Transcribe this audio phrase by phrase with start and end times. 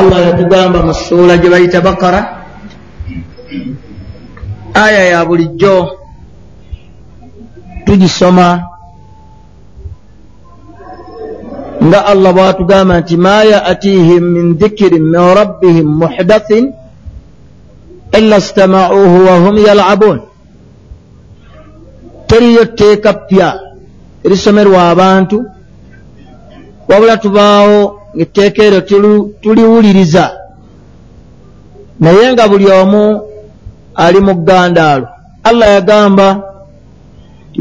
[0.00, 2.20] allah yatugamba mu ssuula gye bayita bakara
[4.76, 5.96] aya ya bulijjo
[7.86, 8.48] tugisoma.
[11.86, 16.74] Nga allah bwatugamba nti ma yatihim min dhikirin min rabbihim muhdathin
[18.18, 20.18] illa stamauhu wahum yalabun
[22.26, 23.48] teriyo tteeka ppya
[24.24, 25.44] erisomerwa abantu
[26.88, 28.80] wabula tubaawo ngaetteeka eryo
[29.42, 30.24] tuliwuliriza.
[32.00, 33.04] Naye nga buli omu
[33.96, 35.06] ali mu ggandaalo
[35.48, 36.28] allah yagamba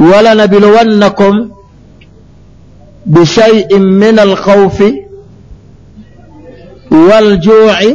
[0.09, 1.35] walanabilowannakum
[3.05, 4.89] bishaiin min alkhawfi
[7.09, 7.91] waljuuci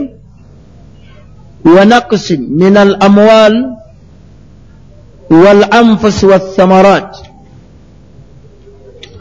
[1.74, 3.54] wanaqsi min alamwaal
[5.42, 7.10] walanfusi wathamarat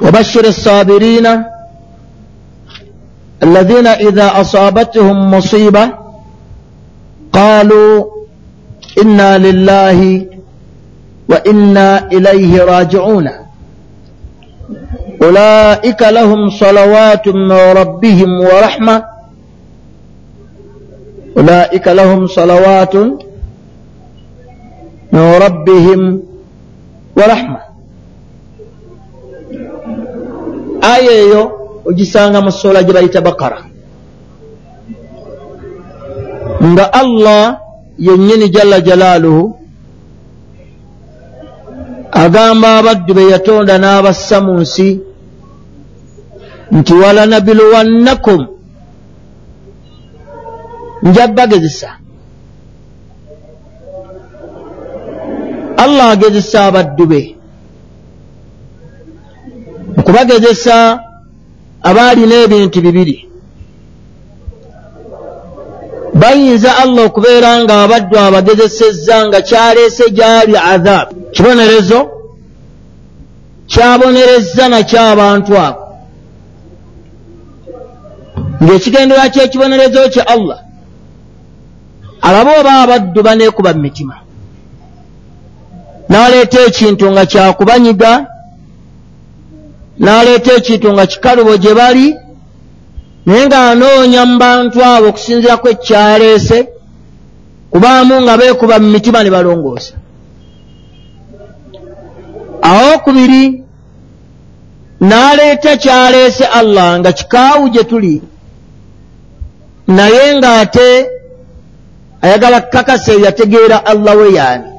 [0.02, 1.27] wabashiri الصابرين
[3.43, 5.89] الذين إذا أصابتهم مصيبة
[7.34, 8.05] قالوا
[9.02, 10.25] إنا لله
[11.30, 13.30] وإنا إليه راجعون.
[15.23, 19.03] أولئك لهم صلوات من ربهم ورحمة.
[21.38, 22.95] أولئك لهم صلوات
[25.11, 26.23] من ربهم
[27.16, 27.59] ورحمة.
[30.83, 31.52] آية
[31.85, 33.59] ogisanga mu ssoola gye bayita bakara
[36.69, 37.44] nga allah
[37.97, 39.44] yennyini jalla jalaaluhu
[42.11, 44.89] agamba abaddu be yatonda n'abassa mu nsi
[46.77, 48.41] nti walanabiluwannakum
[51.03, 51.89] nja bagezesa
[55.83, 57.21] allah agezesa abaddu be.
[59.99, 61.08] Okubagezesa
[61.83, 63.30] abaalina ebintu bibiri.
[66.13, 71.99] Bayinza allah okubeera nga abaddu abagezesezza nga kyaleese gyali adhaabu kibonerezo?
[73.71, 75.81] Kyabonerezza nakyo abantu abo.
[78.64, 80.59] Ng'ekigendera kyekibonerezo kye allah.
[82.21, 84.15] Alabe oba abaddu baneekuba mu mitima.
[86.09, 88.11] N'aleeta ekintu nga kyakubanyiga
[89.99, 92.08] n'aleeta ekintu nga kikalubo gye bali
[93.26, 96.58] naye ng'anoonya mu bantu abo okusinziira ku ekyaleese
[97.71, 99.93] kubaamu nga beekuba mu mitima ne balongoosa.
[102.70, 103.43] Awokubiri
[105.08, 108.16] n'aleeta kyaleese allah nga kikaawu gye tuli
[109.87, 110.89] naye ng'ate
[112.21, 114.79] ayagala kukakasa yategeera allah we yaani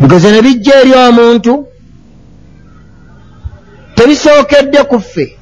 [0.00, 1.66] ebigezo ne bijja eri omuntu
[3.94, 5.36] tebisookedde ku ffe.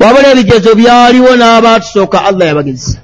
[0.00, 2.98] Wabula ebigezo byaliwo n'abaatusooka allah yabagezesa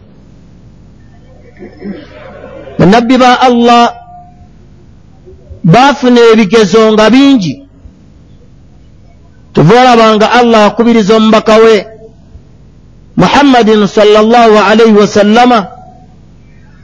[2.78, 3.94] bannabbi ba allah
[5.64, 7.54] baafuna ebigezo nga bingi.
[9.52, 11.86] Tuva olabanga allah akubiriza omubaka we
[13.16, 15.77] muhammadin salllahu alaihi wasallama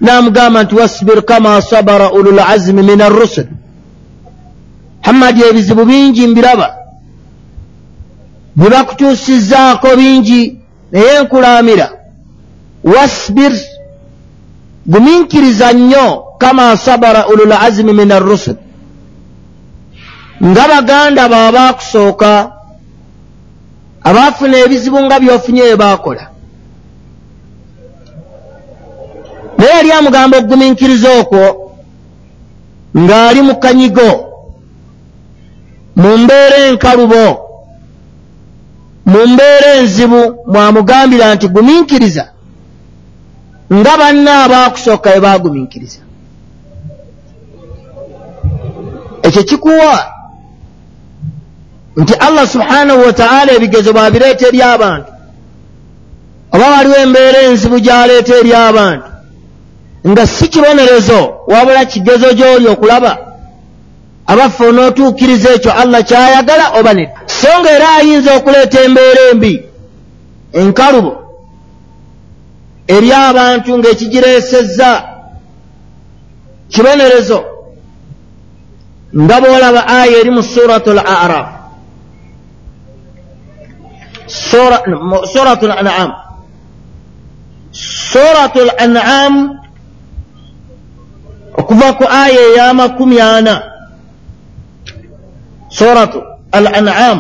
[0.00, 3.46] n'amugamba nti wasbir kama sabara ulul azimi min arrusul.
[5.00, 6.76] Muhammadi ebizibu bingi mbiraba.
[8.56, 10.58] Bye bakutuusizzaako bingi
[10.92, 11.90] naye nkulaamira.
[12.84, 13.52] Wasbir
[14.86, 18.56] guminkiriza nnyo kama sabara ulul azimi min arrusul.
[20.44, 22.52] Nga baganda bo abaakusooka
[24.04, 26.33] abaafuna ebizibu nga byofunye bye baakola
[29.58, 31.44] naye yali amugamba okugumiikiriza okwo
[32.98, 34.10] ng'ali mu kanyigo
[35.96, 37.26] mu mbeera enkalubo
[39.06, 42.24] mu mbeera enzibu mwamugambira nti gumiikiriza
[43.74, 46.00] nga banna abaakusooka bwe baagumiikiriza
[49.26, 49.96] ekyo kikuwa
[51.96, 55.10] nti allah subhanahu wataala ebigezo bwabireeta eri abantu
[56.54, 59.13] oba waliwo embeera enzibu gyaleeta eri abantu
[60.06, 63.18] nga si kibonerezo wabula kigezo gy'oli okulaba.
[64.26, 69.54] Abaffe onootuukiriza ekyo allah kyayagala oba nedda so nga era ayinza okuleeta embeera embi
[70.52, 71.12] enkalubo
[72.88, 74.90] eri abantu ng'ekigireesezza.
[76.72, 77.38] Kibonerezo
[79.14, 81.48] nga bw'olaba aya eri mu suratu al araf
[85.32, 86.10] suratu al an'am
[88.10, 89.63] suratu al an'am
[91.54, 93.56] okuva ku aya ey'amakumi ana.
[95.70, 96.22] Suratu
[96.52, 97.18] al an'am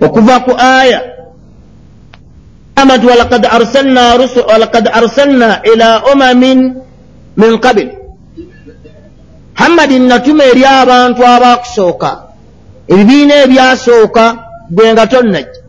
[0.00, 1.00] okuva ku aya.
[2.84, 3.48] Nti walakad
[4.92, 6.76] arsalna ila umamin
[7.32, 7.96] min qabili
[9.56, 12.10] muhammadi natuma eri abantu abakusooka.
[12.84, 14.24] Ebibiina ebyasooka
[14.68, 15.64] gwe nga tonnajja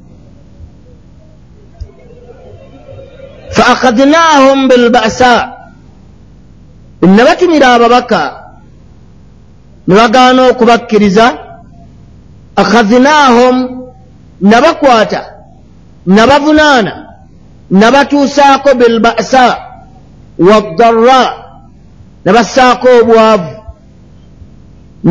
[3.56, 5.55] fa akhadnahum bilbasa
[7.08, 8.22] ne batumira ababaka
[9.88, 11.26] ne bagaana okubakkiriza
[12.56, 13.56] akhadnahum
[14.42, 15.22] nabakwata
[16.06, 16.94] nabavunaana
[17.72, 19.58] nabatuusaako bilbasa
[20.40, 21.22] waddarra
[22.26, 23.54] nabassaako obwavu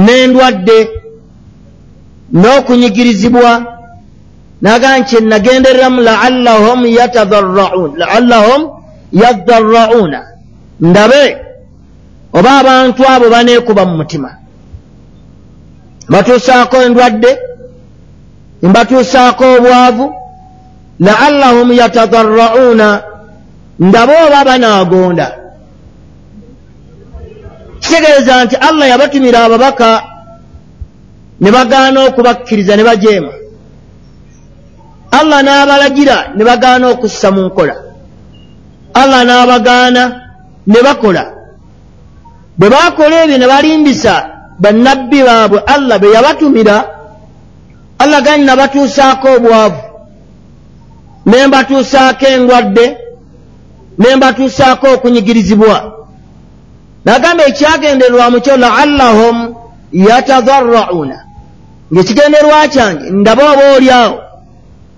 [0.05, 0.79] n'endwadde
[2.32, 3.52] n'okunyigirizibwa
[4.62, 8.62] nagaa nti nagendereramu laallahum yatadarraun laallahum
[9.12, 10.20] yadarrauna
[10.81, 11.44] ndabe
[12.35, 14.31] oba abantu abo baneekuba mu mutima.
[16.09, 17.39] Mbatuusaako endwadde
[18.63, 20.15] mbatuusaako obwavu
[21.01, 23.03] laallahum yatadarrauna
[23.79, 25.29] ndabe oba banaagonda.
[27.81, 30.03] Kitegeeza nti allah yabatumira ababaka
[31.41, 33.33] ne bagaana okubakkiriza ne bajeema.
[35.19, 37.75] Allah n'abalagira ne bagaana okussa mu nkola.
[38.95, 40.03] Allah n'abagaana
[40.67, 41.34] ne bakola
[42.59, 44.15] bwe baakola ebyo ne balimbisa
[44.59, 46.77] bannabbi baabwe allah be yabatumira
[47.99, 49.83] allah gani nabatuusaako obwavu.
[51.27, 52.99] Ne mbatuusaako endwadde
[53.99, 55.77] ne mbatuusaako okunyigirizibwa.
[57.05, 59.55] Nagamba ekyagendererwa mu kyo laallahum
[59.93, 61.19] yatadarrauna
[61.93, 64.19] ngaekigenderwa kyange ndaba oba oli awo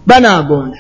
[0.07, 0.79] banaagonda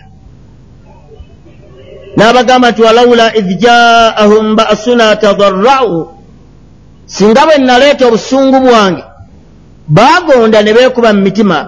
[2.16, 6.15] n'abagamba nti walawula idh jaahum ba'suna tadarra'u
[7.06, 9.04] singa bwe naleeta obusungu bwange
[9.88, 11.58] baagonda ne beekuba mu mitima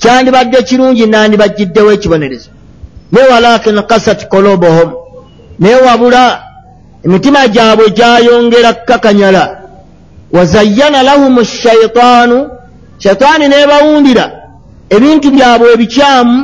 [0.00, 2.50] kyandibadde kirungi nandibajjiddewo ekibonerezo.
[3.12, 4.90] Naye walakin kasat kolobohom
[5.58, 6.22] naye wabula
[7.04, 9.44] emitima gyabwe gyayongera kkakanyala
[10.32, 12.50] wazayyana lahum shaitaanu
[12.98, 14.24] shaitaani n'ebawundira
[14.94, 16.36] ebintu byabwe ebikyamu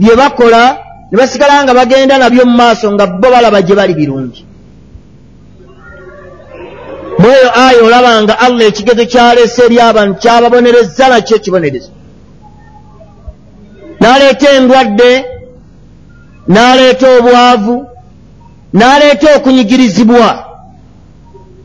[0.00, 0.62] bye bakola
[1.10, 4.40] ne basigala nga bagenda nabyo mu maaso nga bo balaba gye bali birungi
[7.22, 11.90] mweyo aya olaba nga allah ekigezo kyaleese eri abantu kyababonereza nakyo ekibonerezo.
[14.00, 15.10] N'aleeta endwadde
[16.52, 17.76] n'aleeta obwavu
[18.78, 20.30] n'aleeta okunyigirizibwa.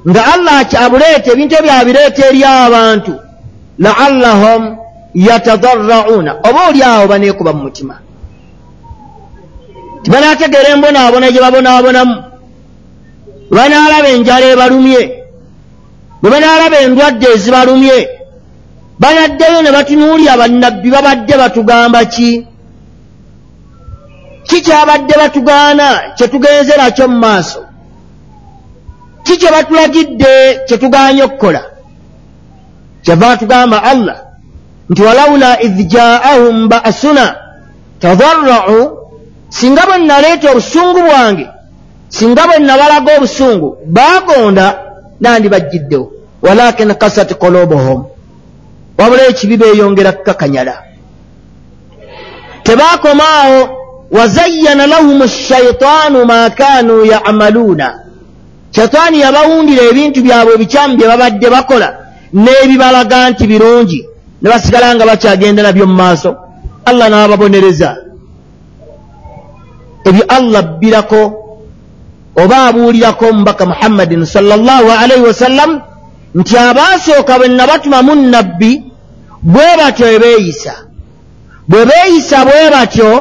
[0.10, 3.14] Nga allah abuleeta ebintu ebyo abireeta eri abantu.
[3.86, 4.64] Laallahum
[5.28, 6.32] yatadarrauna.
[6.48, 7.96] Oba oli awo baneekuba mu mutima.
[10.04, 12.16] Tibanaategeera embonaabona gye babonaabonamu
[13.56, 15.17] banaalaba enjala ebalumye
[16.22, 17.98] bwe banaalaba endwadde ezibalumye
[19.02, 22.48] banaddeyo ne batunuulya bannabbi babadde batugamba ki?
[24.48, 25.88] Ki kyabadde batugaana
[26.18, 27.62] kyetugenze nakyo mu maaso?
[29.24, 30.32] Ki kye batulagidde
[30.68, 31.62] kyetugaanye okukola?
[33.04, 34.18] Kyava tugamba allah
[34.90, 37.36] nti walawula idh jaahum ba'suna
[38.00, 38.80] tadarra'u
[39.50, 41.48] singa bwe naleeta obusungu bwange
[42.10, 44.87] singa bwe nabalaga obusungu baagonda
[45.22, 46.12] nandibajjiddewo
[46.42, 48.00] walakin kasat kolobohom
[48.98, 50.76] wabula ekibi beeyongera kukakanyala
[52.64, 53.78] tebaakomaawo
[54.12, 58.00] wazayyana lahum shaitaanu ma kaanu yamaluuna.
[58.76, 61.88] Shaitaani yabawundira ebintu byabwe ebikyamu bye babadde bakola
[62.34, 64.00] n'ebibalaga nti birungi
[64.42, 66.32] ne basigala nga bakyagenda nabyo mu maaso.
[66.90, 67.90] Allah n'ababonereza.
[70.08, 71.22] Ebyo allah abbirako
[72.44, 75.82] oba abuulirako omubaka muhammadin salllahu alaihi wasallam
[76.36, 78.72] nti abaasooka bwe nabatumamu nabbi
[79.54, 80.74] bwe batyo ebeeyisa
[81.70, 83.12] bwe beeyisa bwe batyo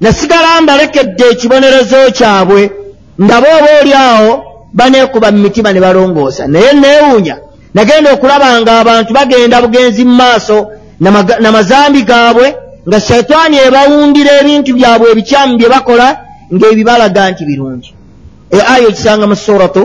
[0.00, 2.70] nasigala mbalekedde ekibonerezo kyabwe
[3.18, 4.32] ndaba oba oli awo
[4.72, 6.46] baneekuba mu mitima ne balongoosa.
[6.46, 7.36] Naye neewuunya
[7.74, 10.56] nagenda okulaba nga abantu bagenda bugenzi mu maaso
[11.40, 12.46] namazambi gaabwe
[12.88, 16.06] nga shaitaani ebawundira ebintu byabwe ebikyamu bye bakola
[16.54, 17.90] ng'ebibalaga nti birungi
[18.52, 19.82] eyo aya ekisanga mu suratu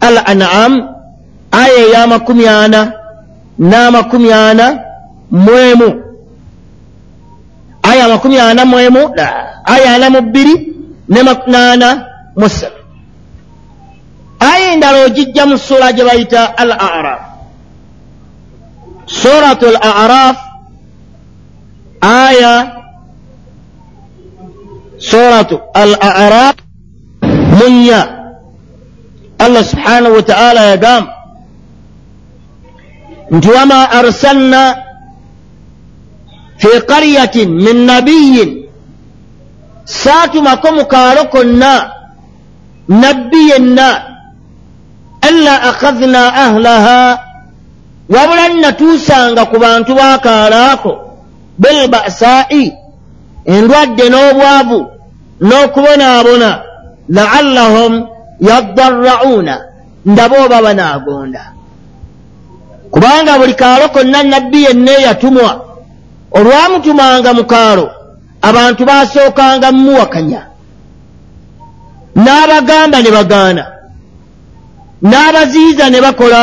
[0.00, 0.72] al an'am
[1.62, 2.80] aya ey'amakumi ana
[3.70, 4.66] n'amakumi ana
[5.30, 5.88] mu emu
[7.82, 9.02] aya amakumi ana mu emu
[9.74, 10.54] aya ana mu bbiri
[11.08, 11.88] ne makunaana
[12.38, 12.80] mu ssatu
[14.50, 17.20] aya endala ogijja mu ssuula gye bayita al araf
[19.06, 20.36] suratu al araf
[22.00, 22.52] aya
[24.98, 26.61] suratu al araf
[27.62, 28.00] munya.
[29.38, 31.12] Allah subhanahu wa ta'ala yagamba
[33.32, 34.62] nti wama arsalna
[36.60, 38.50] fi qaryatin min nabiyin
[39.84, 41.74] saatumako mu kaalo konna
[42.88, 43.88] nabbi yenna
[45.28, 47.00] alla akhadna ahlaha.
[48.12, 50.92] Wabula nnatuusanga ku bantu bakaalaako
[51.58, 52.64] bilbasaa'i
[53.54, 54.80] endwadde n'obwavu
[55.48, 56.50] n'okubonaabona
[57.08, 58.06] laallahum
[58.40, 59.54] yaddarra'uuna
[60.06, 61.42] ndaba oba banaagonda
[62.90, 65.50] kubanga buli kaalo konna nabbi yenna eyatumwa
[66.38, 67.86] olwamutumanga mu kaalo
[68.48, 70.40] abantu baasookanga mumuwakanya
[72.24, 73.64] n'abagamba ne bagaana
[75.10, 76.40] n'abaziyiza ne bakola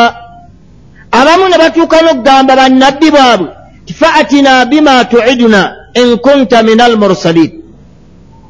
[1.20, 3.50] abamu ne batuuka n'okugamba bannabbi baabwe
[3.86, 5.62] tifaatina bima tuiduna
[6.02, 7.52] in kunta min almursalin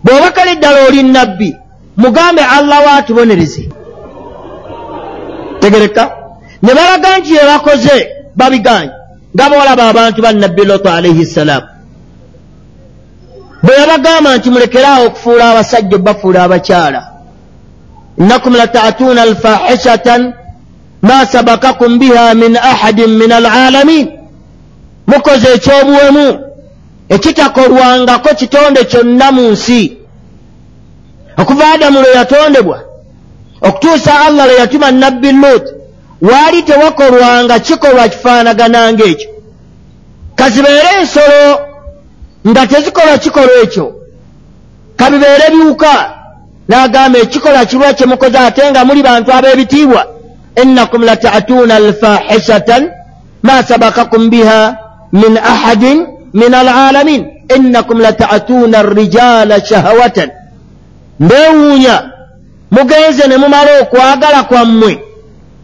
[0.03, 1.49] bw'oba kale ddala oli nabbi
[1.99, 3.69] mugambe allah waatubonereze
[5.59, 6.03] tegereka.
[6.61, 7.95] Ne balaga nti ye bakoze
[8.35, 8.91] babiganye.
[9.35, 11.67] Nga boolaba abantu ba nabbi loto alaihi ssalaamu
[13.63, 17.01] bwe yabagamba nti mulekeraawo okufuula abasajja obafuula abakyala.
[18.19, 20.33] Innakum lataatuuna alfahishatan
[21.01, 24.07] ma sabakakum biha min ahadin min alalamin.
[25.07, 26.39] Mukoze ekyobuwemu
[27.09, 29.98] ekitakolwangako kitonde kyonna mu nsi
[31.41, 32.79] okuva adamu lwe yatondebwa
[33.61, 35.65] okutuusa allah lwe yatuma nabbi lut
[36.21, 39.29] waali tewakolwanga kikolwa kifaanagananga ekyo
[40.35, 41.59] kazibeere ensolo
[42.47, 43.85] nga tezikolwa kikolwa ekyo.
[44.95, 45.93] Kabibeere biwuka
[46.69, 50.01] n'agamba ekikolwa kirwa kyemukoze ate nga muli bantu ab'ebitiibwa
[50.61, 52.91] innakum latatuuna alfahishatan
[53.43, 54.77] ma sabakakum biha
[55.11, 57.21] min ahadin min alalamin
[57.55, 60.29] innakum latatuuna alrijala shahawatan
[61.19, 61.95] mbeewuunya
[62.71, 64.91] mugenze ne mumala okwagala kwammwe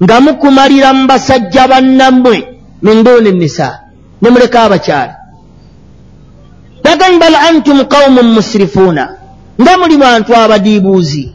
[0.03, 2.37] nga mukumalira mu basajja bannammwe
[2.81, 3.79] min duuni nisa
[4.21, 5.15] ne muleka abakyala.
[6.83, 9.03] Bagani bal antum qaumun musirifuuna
[9.61, 11.25] nga muli bantu abadiibuuzi.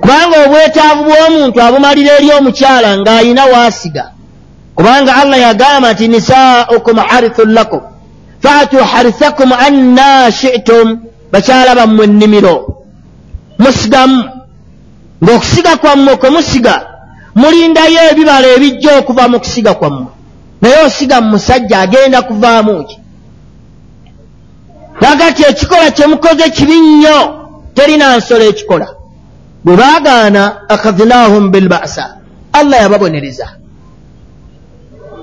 [0.00, 4.04] Kubanga obwetaavu bw'omuntu abumalira eri omukyala ng'ayina waasiga
[4.76, 7.80] kubanga allah yagamba nti nisaaukum harithun lakum
[8.42, 10.98] faatu harithakum anna shi'tum
[11.36, 12.56] bakyala bammwe ennimiro.
[13.58, 14.24] Musigamu
[15.22, 16.74] ng'okusiga kwammwe kwe musiga
[17.34, 20.10] mulindayo ebibala ebijja okuva mu kusiga kwammwe
[20.60, 22.98] naye osiga mu musajja agenda kuvaamu ki?
[25.00, 27.18] Laga ti ekikola kye mukoze kibi nnyo
[27.74, 28.88] terina nsolo ekikola.
[29.64, 32.04] Bwe baagaana akhadnahum bilbasa
[32.52, 33.48] allah yababonereza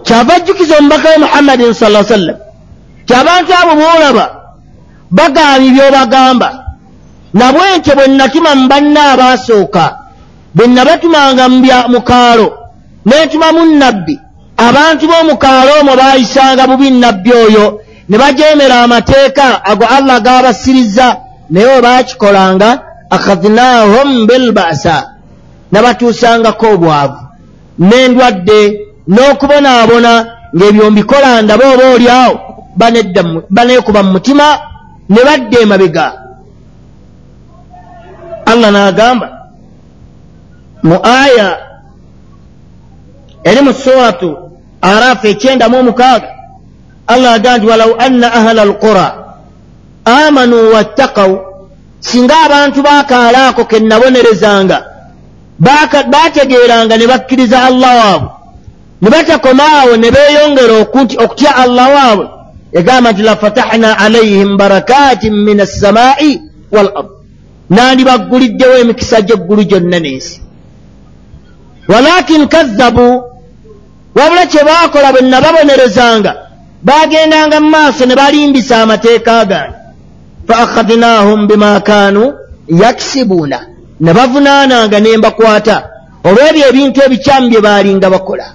[0.06, 2.38] kyava ajjukiza omubaka we muhammadin sala sallam.
[3.06, 4.43] Ti abantu abo boolaba
[5.18, 6.50] bagaanyi by'obagamba
[7.34, 9.84] nabwe ntyo bwe natuma mu banna abaasooka
[10.56, 11.46] bwe nabatumanga
[11.94, 12.48] mu kaalo
[13.06, 14.16] neetumamu nnabbi
[14.68, 17.66] abantu b'omukaalo omwo baayisanga bubi nnabbi oyo
[18.10, 21.08] ne bajeemera amateeka ago allah gabasirizza
[21.50, 22.70] naye we baakikolanga
[23.16, 24.96] akhadnahum bilbasa
[25.72, 27.20] nabatuusangako obwavu.
[27.80, 28.60] N'endwadde
[29.08, 30.12] n'okubonaabona
[30.56, 32.36] ng'ebyo mbikola ndaba oba oli awo
[33.50, 34.46] baneekuba mu mutima
[35.10, 36.08] ne badda emabega.
[38.46, 39.28] Allah n'agamba
[40.84, 41.50] mu aya
[43.44, 44.30] eri mu suratu
[44.82, 46.30] araafu ekyenda mu omukaaga
[47.08, 49.08] allah agamba nti walau anna ahla alqura
[50.06, 51.32] amanu wattakaw
[52.00, 54.78] singa abantu bakaalaako ke nabonerezanga
[56.14, 58.30] baategeeranga ne bakkiriza allah waabwe.
[59.02, 62.28] Ne batakomaawo ne beeyongera okutya allah waabwe
[62.74, 67.10] yagamba nti lafatahna alaihim barakatin min assamai wal ard.
[67.70, 70.42] Nandibagguliddewo emikisa gy'eggulu gyonna n'ensi.
[71.88, 73.24] Walakin kazzabu
[74.16, 76.32] wabula kye baakola bwe nababonerezanga
[76.84, 79.76] baagendanga mu maaso ne balimbisa amateeka gange
[80.48, 82.34] fa akhadnahum bima kaanu
[82.68, 83.60] yakisibuuna
[84.00, 85.78] ne bavunaananga ne mbakwata.
[86.28, 88.46] Olw'ebyo ebintu ebikyamu bye baalinga bakola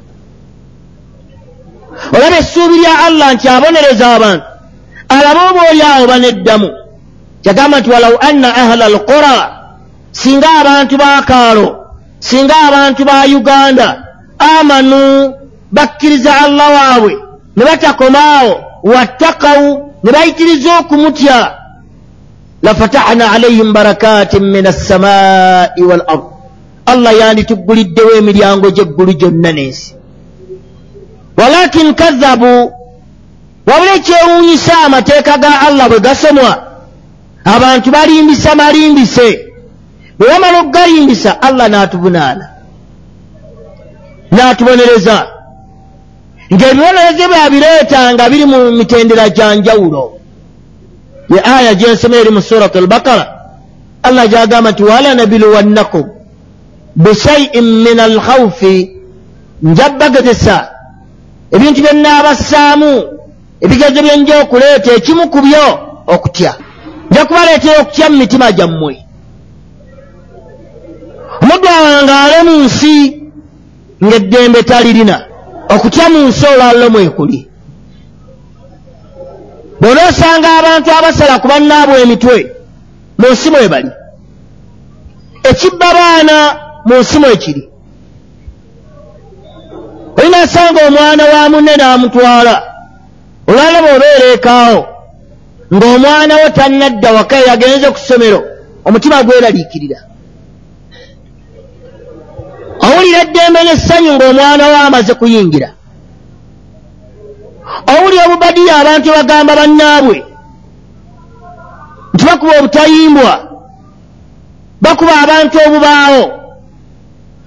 [2.14, 4.44] olaba essuubi lya allah nti abonereza abantu.
[5.08, 6.68] Alabe oba oli awo baneddamu
[7.42, 9.34] kyagamba nti walau anna ahla alqura
[10.12, 11.66] singa abantu bakaalo
[12.20, 13.86] singa abantu ba uganda
[14.38, 15.34] amanu
[15.72, 17.12] bakkiriza allah waabwe
[17.56, 19.68] ne batakomaawo wattakawu
[20.02, 21.38] ne bayitiriza okumutya.
[22.62, 26.24] Lafatahna alaihim barakatin min assamai wal ard.
[26.86, 29.97] Allah yanditugguliddewo emiryango gy'eggulu gyonna n'ensi
[31.38, 32.72] walakin kazzabu
[33.66, 36.62] wabula ekyewuunyisa amateeka ga allah bwe gasomwa.
[37.44, 39.28] Abantu balimbisa malimbise.
[40.18, 42.46] Bwe bamala okugalimbisa allah n'atuvunaana
[44.32, 45.16] n'atubonereza.
[46.52, 50.04] Ng'ebibonerezo byabireetanga biri mu mitendera gya njawulo.
[51.32, 53.26] Ye aya gyensoma eri mu surat albakara
[54.02, 56.04] allah gyagamba nti walanabiluwannakum
[56.96, 58.74] bishaiin min alkhawfi
[59.62, 60.77] njabbagezesa
[61.54, 62.92] ebintu byenaabassaamu
[63.64, 65.64] ebigezo byenja okuleeta ekimu ku byo
[66.14, 66.52] okutya.
[67.10, 68.94] Nja kubaleetera okutya mu mitima gyammwe.
[71.42, 72.94] Omuddu awange ale mu nsi
[74.04, 75.16] ng'eddembe talirina
[75.74, 77.40] okutya mu nsi olwallo mwekuli.
[79.80, 82.38] Bw'onoosanga abantu abasala ku bannaabwe emitwe
[83.18, 83.90] mu nsi mwe bali
[85.50, 86.36] ekibba baana
[86.86, 87.36] mu nsi mwe
[90.38, 92.62] olinaasanga omwana wa munne n'amutwala.
[93.48, 94.80] Olwala bw'obeera ekaawo
[95.74, 98.40] ng'omwana wo tannadda waka yagenze ku ssomero
[98.86, 99.98] omutima gweraliikirira.
[102.84, 105.68] Owulira eddembe n'essanyu ng'omwana wo amaze kuyingira.
[107.92, 110.18] Owulira obubadiya abantu bagamba bannaabwe
[112.14, 113.34] nti bakuba obutayimbwa
[114.80, 116.24] bakuba abantu obubaawo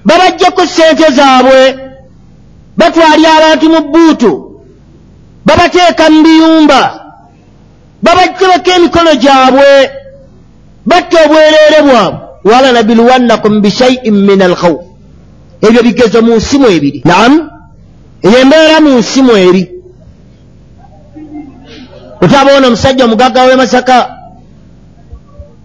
[0.05, 1.90] babajjako ssente zaabwe
[2.81, 4.31] batwalya abantu mu bbuutu
[5.47, 6.81] babateeka mu biyumba
[8.05, 9.69] babajjabako emikono gyabwe
[10.89, 12.19] batta obwereere bwabwe.
[12.43, 14.81] Walanabiluwannakum bishaiin min alkhawf.
[15.61, 17.01] Ebyo bigezo mu nsimu ebiri.
[17.05, 17.39] Naamu
[18.25, 19.63] eyo embeera mu nsimu eri.
[22.21, 23.95] Otaba ono omusajja omugagga w'e masaka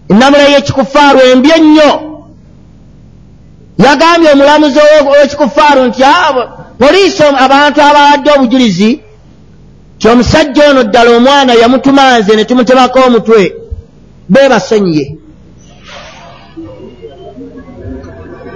[0.09, 1.91] ennamula y'ekikufaaru embi ennyo
[3.85, 6.01] yagambye omulamuzi ow'ekikufaaru nti
[6.79, 9.01] poliisi abantu abawadde obujulizi
[9.99, 13.53] ti omusajja ono ddala omwana yamutumanze ne tumutemako omutwe
[14.29, 15.05] beebasonyiye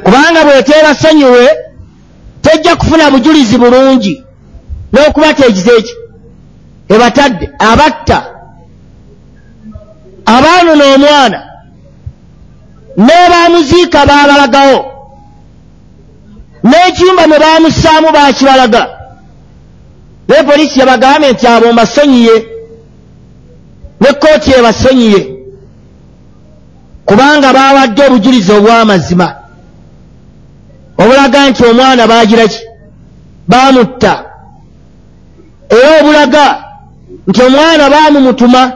[0.03, 1.49] kubanga bweteebasonyiwe
[2.41, 4.23] tejja kufuna bujulizi bulungi
[4.93, 5.95] n'okuba teegize eki
[6.93, 8.19] ebatadde abatta.
[10.25, 11.39] Abaanona omwana
[12.97, 14.90] n'ebaamuziika baabalagawo
[16.63, 18.87] n'ekiyumba mwe baamussaamu baakibalaga.
[20.27, 22.35] Naye poliisi yabagambye nti abo mbasonyiye
[24.01, 25.21] ne kkooti ebasonyiye
[27.05, 29.27] kubanga baawadde obujulizi obw'amazima.
[31.01, 32.61] Obulaga nti omwana baagira ki?
[33.47, 34.13] Baamutta.
[35.69, 36.45] Era obulaga
[37.27, 38.71] nti omwana baamumutuma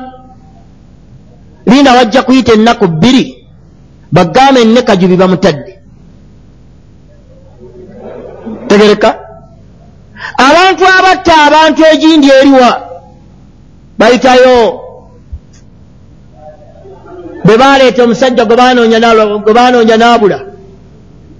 [1.65, 3.47] linda wajja kuyita ennaku bbiri
[4.11, 5.74] bagambe ennekajubi bamutadde
[8.75, 9.09] tegereka
[10.37, 12.71] abantu abatta abantu egindi eriwa
[13.97, 14.81] bayitayo.
[17.45, 20.39] Bwe baleeta omusajja gwe banoonya n'abula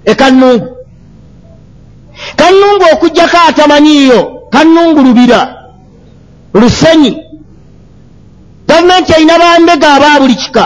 [0.04, 0.68] ekannungu
[2.36, 2.84] kannungu.
[2.92, 4.20] Okugjako atamanyiiyo
[4.50, 5.40] kannungu lubira
[6.54, 7.12] lusenyi.
[8.68, 10.64] Gavumenti erina bambega aba buli kika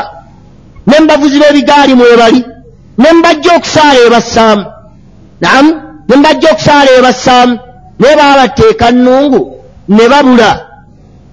[0.87, 2.44] ne mubavuzi b'ebigaali mwebali
[2.98, 4.64] ne mubajja okusaala ebassaamu
[5.40, 7.58] naamu ne mubajja okusaala ebassaamu
[7.98, 9.40] naye baabatta ekannungu
[9.88, 10.50] ne babula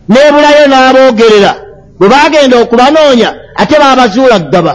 [0.10, 1.54] n'ebulayo n'aboogerera.
[2.00, 3.30] Bwe baagenda okubanoonya
[3.62, 4.74] ate baabazuula ggaba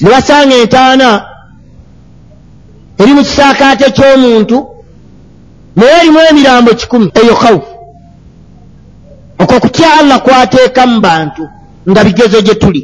[0.00, 1.08] ne basanga entaana
[3.00, 4.56] eri mu kisaakaate ky'omuntu
[5.76, 7.74] naye erimu emirambo kikumi eyo khawufu
[9.42, 11.44] okwo kutya allah kwateeka mu bantu
[11.90, 12.82] nga bigezo gye tuli.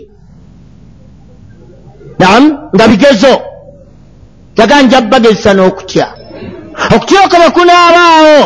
[2.18, 3.53] Namu nga bigezo
[4.56, 6.06] jaga nja bagezesa n'okutya
[6.94, 8.42] okutya bwe kunaabaawo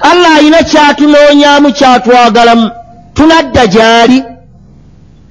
[0.00, 2.70] allah alina kyatunoonyaamu kyatwagalamu
[3.14, 4.24] tunadda gy'ali.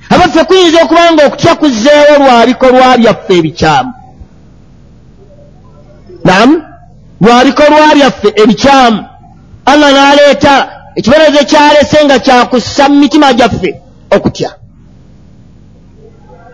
[0.09, 3.93] Abaffe kuyinza okuba nga okutya kuzzeewo lwa bikolwa byaffe ebikyamu.
[6.23, 6.63] Namu
[7.21, 9.05] lwa bikolwa byaffe ebikyamu.
[9.65, 10.53] Allah n'aleeta
[10.95, 13.81] ekibonerezo kyalese nga kyakussa mu mitima gyaffe
[14.15, 14.49] okutya.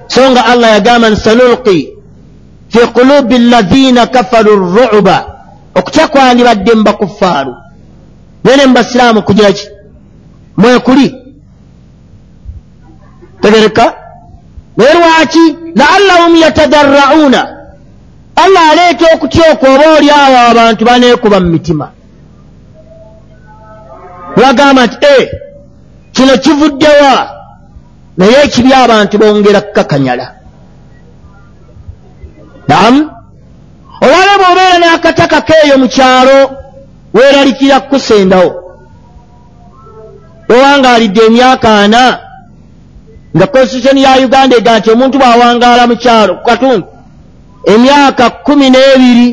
[0.08, 1.97] So nga allah yagamba nti sanulqi
[2.70, 5.26] fi qulubi allazina kafaru ruba
[5.76, 7.54] okutya kwandibadde mu bakuffaaru
[8.44, 9.68] naye ne mu basiraamu kugira ki?
[10.58, 11.16] Mwekuli
[13.42, 13.94] tegereka.
[14.78, 15.58] Naye lwaki?
[15.76, 17.58] Laallahum yatadarra'uuna
[18.36, 21.92] allah aleeta okutya okwo oba oli awo abantu baneekuba mu mitima.
[24.36, 25.32] Bagamba nti e
[26.12, 27.30] kino kivuddewa.
[28.18, 30.37] Naye ekibi abantu bongera kukakanyala
[32.68, 33.02] namu
[34.02, 36.38] olwale bw'obeera n'akataka keeyo mu kyalo
[37.14, 38.52] weeralikira kukusendawo.
[40.50, 42.20] Wewangaalidde emyaka ana
[43.36, 46.88] nga konstitutioni ya uganda ega nti omuntu bw'awangaala mu kyalo ku katundu
[47.74, 49.28] emyaka kkumi n'ebiri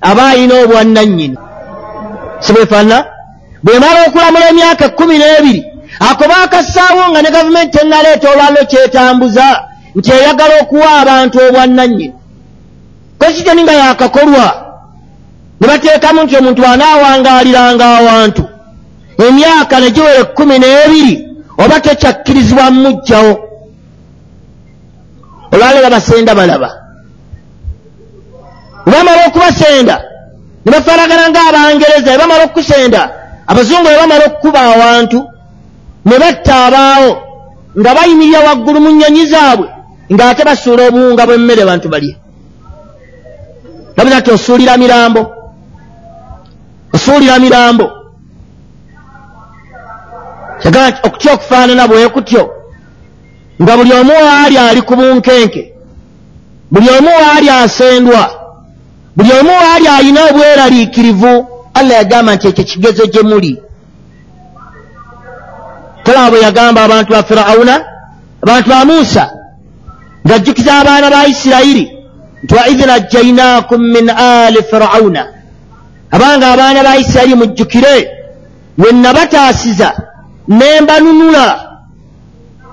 [0.00, 1.36] aba ayina obwannannyini.
[2.44, 2.98] Sibwefaanana
[3.64, 5.62] bwe mala okulamula emyaka ekkumi n'ebiri
[6.08, 9.46] ako baakassaawo nga ne gavumenti tenaleeta olwalo kyetambuza
[9.96, 12.13] nti eyagala okuwa abantu obwannannyini
[13.18, 14.46] konstitutioni nga yakakolwa
[15.60, 18.44] ne bateekamu nti omuntu anaawangaaliranga awantu.
[19.26, 21.14] Emyaka ne giwera ekkumi n'ebiri
[21.62, 23.34] oba tekyakkirizibwa mmuggyawo.
[25.52, 26.70] Olwale babasenda balaba.
[28.86, 29.96] Nebamala okubasenda
[30.64, 33.00] ne bafaanagana ngaabangereza ne bamala okukusenda
[33.46, 35.20] abazungu ne bamala okukuba awantu
[36.04, 37.12] ne batta abaawo
[37.78, 39.68] nga bayimirira waggulu mu nnyonyi zaabwe
[40.12, 42.14] ng'ate basuula obuwunga bw'emmere bantu balye
[43.96, 45.34] labuza nti osuulira mirambo.
[46.92, 47.90] Osuulira mirambo.
[50.60, 52.50] Kyagala nti okutya okufaanana bwe kutyo
[53.62, 55.74] nga buli omu waali ali ku bunkenke
[56.70, 58.30] buli omu waali asendwa
[59.16, 63.62] buli omu waali alina obweraliikirivu allah yagamba nti ekyo kigezo gye muli.
[66.04, 67.74] Tolaba bwe yagamba abantu ba firawuna
[68.42, 69.24] abantu ba muusa
[70.26, 72.03] ng'ajjukiza abaana ba isirayiri
[72.44, 75.22] nti waidh najjainaakum min ali firawuna
[76.14, 77.94] abanga abaana ba isirayiri mujjukire
[78.78, 79.92] wenna bataasiza
[80.48, 81.60] ne mbanunula.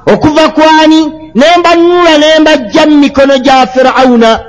[0.05, 1.05] Okuva kwani
[1.35, 4.39] ne mbanunula ne mbajja mu mikono gya firawuna.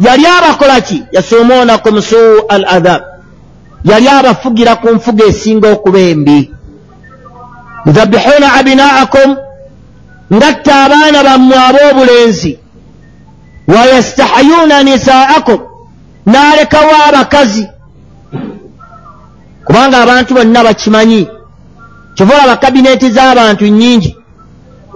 [0.00, 1.02] Yali abakola ki?
[1.12, 3.02] Yasumuunakum suu al adhab
[3.84, 6.50] yali abafugira ku nfuga esinga okuba embi.
[7.86, 9.36] Yudhabihuuna abinaakum
[10.34, 12.58] ngatta abaana bammwe ab'obulenzi
[13.68, 15.60] wayastahayuuna nisaakum
[16.26, 17.68] n'alekawo abakazi
[19.64, 21.28] kubanga abantu bonna bakimanyi.
[22.14, 24.16] Kyova olaba kabineeti z'abantu nnyingi.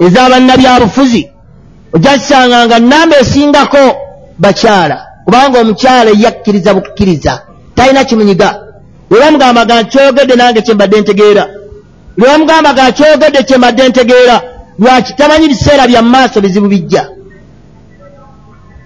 [0.01, 1.31] Ez'abannabyabufuzi
[1.93, 3.85] ojja kisanga nga namba esingako
[4.39, 4.97] bakyala.
[5.25, 7.43] Kubanga omukyala eyakkiriza bukkiriza.
[7.75, 8.51] Talina kimunyiga.
[9.11, 11.45] Lwebamugamba ga kyoyogedde nange kyembadde ntegeera.
[12.17, 14.37] Lwebamugamba ga kyoyogedde kyembadde ntegeera.
[14.79, 17.09] Lwaki tamanyi biseera bya maaso bizibu bijja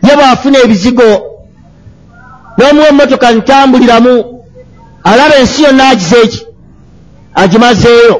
[0.02, 1.10] ye bwafuna ebizigo
[2.56, 4.14] n'omuwa emmotoka ntambuliramu
[5.04, 6.46] alaba ensi yonna agize eki
[7.34, 8.16] agimazeeyo.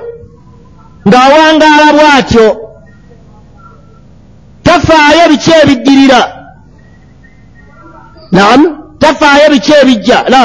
[1.09, 2.47] Ng'awangaala bw'atyo
[4.63, 6.21] tafaayo biki ebiddirira?
[8.33, 8.67] Namu
[8.99, 10.25] tafaayo biki ebijja?
[10.29, 10.45] La.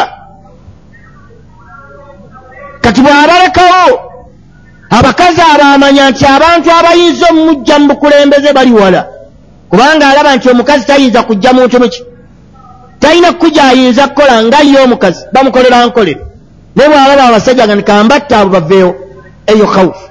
[2.82, 3.93] Kati bw'abalekawo
[4.89, 9.16] abakazi abaamanya nti abantu abayinza omumujja mu bukulembeze bali wala
[9.69, 12.03] kubanga alaba nti omukazi tayinza kujja muntu muki
[12.99, 16.23] talina kkuja ayinza kukola nga ye omukazi bamukolera nkolero
[16.75, 18.95] naye bwalaba abasajja nga nikambatta abo baveewo
[19.47, 20.08] eyo khawufu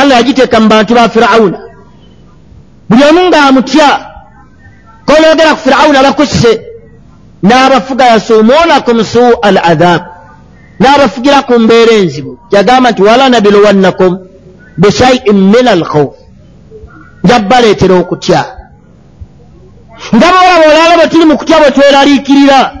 [0.00, 1.58] allah yagiteeka mu bantu ba firawuna.
[2.88, 3.90] Buli omu ng'amutya
[5.06, 6.52] konoogera ku firawuna bakusse
[7.42, 10.02] n'abafuga yasumuunakum suu al adhab
[10.80, 12.38] n'abafugira ku mbeera enzibu.
[12.50, 14.18] Yagamba nti wala nabiluwannakum
[14.78, 15.84] bishaiin min al
[17.22, 18.44] khawf njabbaleetera okutya.
[20.14, 22.72] Nga bawolaba olala bwe tuli mu kutya bwe tweraliikirira.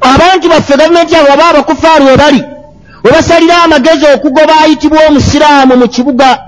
[0.00, 2.44] Abantu baffe gavumenti yabwe oba abakufaaru we bali
[3.04, 6.38] we basalira amagezi okugoba ayitibwa omusiraamu mu kibuga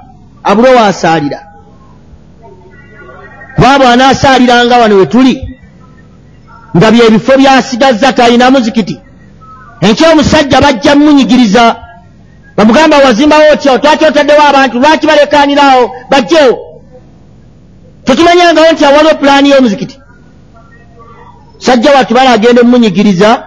[0.44, 1.40] abulwe waasaalira
[3.54, 5.34] kubaabo anaasaaliranga wano we tuli
[6.76, 9.00] nga byebifo byasigazza talina muzikiti.
[9.80, 11.76] Enkya omusajja bajja mmunyigiriza
[12.56, 14.78] bamugamba wazimbawo otya otwaki otaddewo abantu?
[14.78, 16.58] Lwaki balekaaniraawo bajjewo.
[18.04, 20.00] Tekimanyangawo nti awaliwo pulaani y'omuzikiti.
[21.58, 23.42] Sajja watu bala agenda emunyigiriza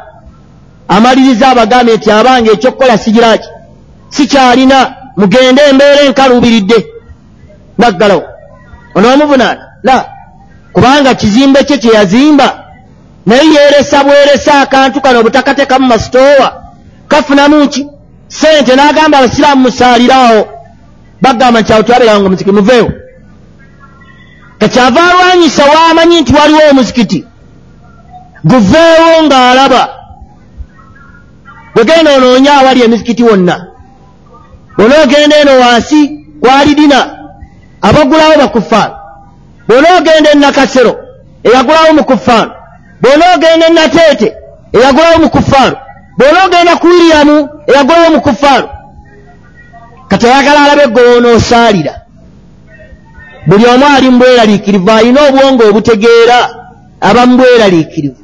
[0.88, 3.50] amaliriza abagambe nti abange ekyokukola sigiraki
[4.10, 6.88] sikyalina mugende embeera enkaluubiridde.
[7.78, 8.24] Naggalawo.
[8.96, 10.06] Onoomuvunaana la.
[10.74, 12.64] Kubanga kizimbe kye kye yazimba
[13.26, 16.64] naye yeeresa bweresa akantu kano obutakatekamu masitoowa
[17.08, 17.88] kafunamu ki
[18.40, 20.42] sente n'agamba abasiraamu musaaliraawo
[21.22, 22.92] bagamba nti awo twabeeranga nga omuzikiti muveewo
[24.60, 27.20] kakyava alwanyisa waamanyi nti waliwo omuzikiti
[28.50, 29.84] guveewo ng'alaba.
[31.76, 33.56] Wegenda onoonya awali emizikiti wonna
[34.78, 36.00] bw'onoogenda eno wansi
[36.42, 37.00] kwalidina
[37.82, 38.96] abagulawo bakuffaano
[39.68, 40.94] bw'onoogenda enakasero
[41.44, 42.52] eyagulawo mukuffaano
[43.02, 44.30] bw'onoogenda enateete
[44.76, 45.18] eyagulawo
[46.18, 48.70] mukuffaano bw'onoogenda ku wiriyamu eyagulawo mukuffaano
[50.08, 51.94] kati ayagala alabe gwonoosaalira
[53.48, 56.38] buli omu ali mu bweraliikirivu alina obwongo obutegeera
[57.02, 58.22] aba mu bweraliikirivu.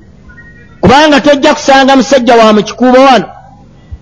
[0.82, 3.28] Kubanga tojja kusanga musajja wa mu kikuubo wano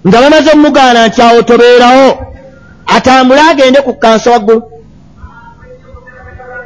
[0.07, 2.07] nga bamaze omugaana nti awo tobeerawo
[2.95, 4.61] atambule agende ku kansa waggulu.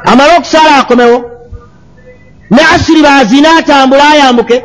[0.05, 1.17] Amale okusaala akomewo
[2.51, 4.63] ne asiri baazina atambule ayambuke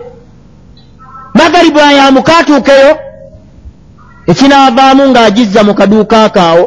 [1.39, 2.93] magaribu ayamuka atuukeyo
[4.31, 6.65] ekinaavaamu ng'agizza mu kaduuka kaawo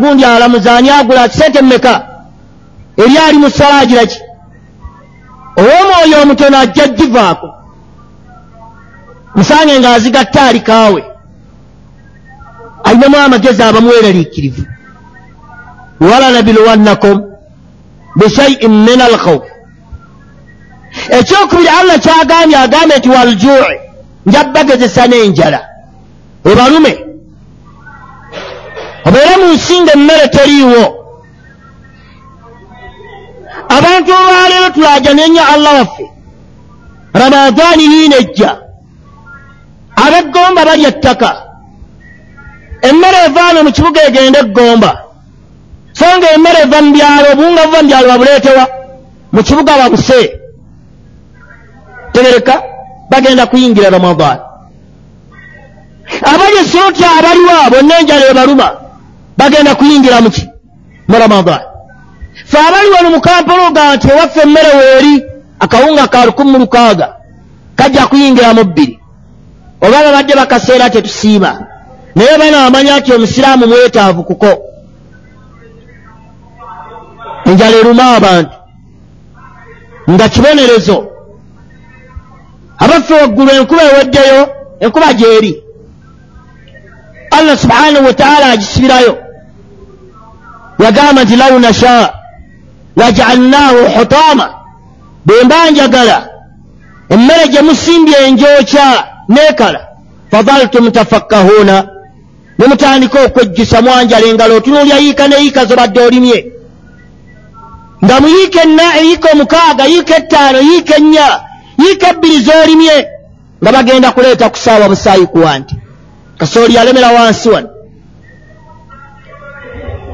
[0.00, 2.06] gundi alamuzaani agula sente mmeka?
[2.96, 4.18] Eri ali mu sala agira ki?
[5.60, 7.48] Ow'omwoyo omutono ajja givaako
[9.34, 11.04] musange ng'azigatta ali kaawe.
[12.84, 14.62] Alinamu amagezi abamuweraliikirivu
[16.00, 17.22] walanabiluwannakum
[18.16, 19.42] bishaiin min alkhawf
[21.18, 23.76] ekyokubiri allah kyagambye agambye nti waljui.
[24.26, 25.60] Njabagezesa n'enjala.
[26.50, 26.92] Ebalume
[29.06, 30.84] obeere mu nsi nga emmere teriiwo.
[33.76, 36.06] Abantu olwaleero tulajana ennyo allah waffe.
[37.14, 38.50] Ramadaani yiinejja
[40.04, 41.30] ab'eggomba balya ettaka.
[42.88, 44.90] Emmere evaano mu kibuga egenda eggomba.
[45.92, 48.64] So nga emmere eva mu byalo obuwunga buva mu byalo babuleetewa.
[49.32, 50.39] Mu kibuga babuse
[52.12, 52.62] tegereka
[53.10, 54.40] bagenda kuyingira ramadaani
[56.32, 58.68] abali esoota abaliwo bonna enjala ebaluma
[59.38, 60.48] bagenda kuyingira muki
[61.08, 61.64] mu ramadaani
[62.50, 65.24] fe abali wano mu kampala oga nti ewaffe emmere weeri
[65.60, 67.08] akawunga ka lukumi mu lukaaga
[67.76, 68.98] kajja kuyingira mu bbiri.
[69.80, 71.50] Oba babadde bakaseera tetusiima
[72.14, 74.50] naye banaamanya nti omusiraamu mwetaavu kuko.
[77.44, 78.56] Enjala eruma abantu.
[80.10, 81.09] Nga kibonerezo
[82.80, 84.48] abaffe waggulu enkuba eweddeyo
[84.80, 85.62] enkuba gyeri.
[87.30, 89.18] Allah subhanahu wataala agisibirayo.
[90.78, 92.12] Yagamba nti law nasha
[92.96, 94.54] lajaalnahu hutaama
[95.26, 96.28] bwe mba njagala
[97.08, 99.80] emmere gye musimbye enjookya neekala
[100.30, 101.88] fadaltum tafakkahuuna.
[102.58, 106.52] Ne mutandika okwejjusa mwanjala engalo otunuulya yiika ne yiika zobadde olimye.
[108.04, 111.40] Nga muyiika enna eyiika omukaaga yiika ettaano yiika ennya
[111.80, 112.96] yiika ebbiri z'olimye
[113.62, 115.76] nga bagenda kuleeta kusaawa busaayi kuwa nti
[116.38, 117.68] kasooli yalemera wansi wano.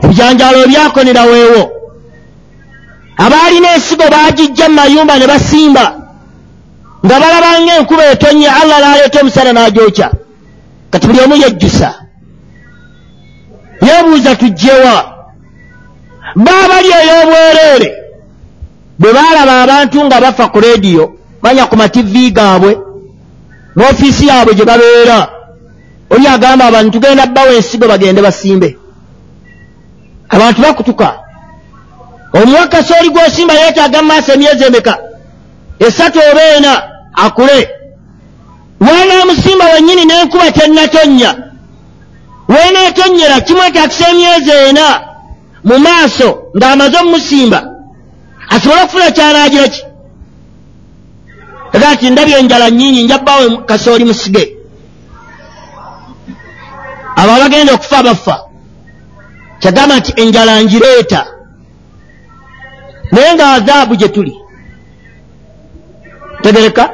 [0.03, 1.63] Ebijanjalo ebyakonera weewo.
[3.25, 5.85] Abaalina ensigo baagijja mu mayumba ne basimba
[7.05, 10.09] nga balabanga enkuba etonye allah n'aleeta omusana n'agyokya.
[10.91, 11.91] Kati buli omu yejjusa.
[13.87, 14.97] Yeebuuza tujjewa.
[16.45, 17.91] Baabali ey'obwereere
[18.99, 21.05] bwe baalaba abantu nga bafa ku leediyo
[21.47, 22.73] manya ku mativi gaabwe
[23.77, 25.19] n'ofiisi yaabwe gye babeera.
[26.11, 28.69] Oli agamba abantu tugenda bbawo ensigo bagende basimbe.
[30.29, 31.09] Abantu bakutuka.
[32.33, 34.95] Omuwakasi oli gw'osimba yeetaaga mu maaso emyezi emeka?
[35.79, 36.73] Esatu oba ena?
[37.15, 37.59] Akule.
[38.81, 41.31] Wanaamusimba wennyini n'enkuba tennatonnya
[42.49, 44.87] weeneetonyera kimwetaakisa emyezi ena?
[45.65, 47.61] Mu maaso ng'amaze omusimba.
[48.55, 49.86] Asobole okufuna kyanaagira ki
[51.77, 54.57] aga ti ndabye enjala nnyingi njabbawo kasooli musige.
[57.17, 58.37] Abo abagenda okufa bafa.
[59.61, 61.27] Kyagamba nti enjala ngireeta.
[63.13, 64.35] Naye nga azaabu gye tuli.
[66.43, 66.91] Tegereka?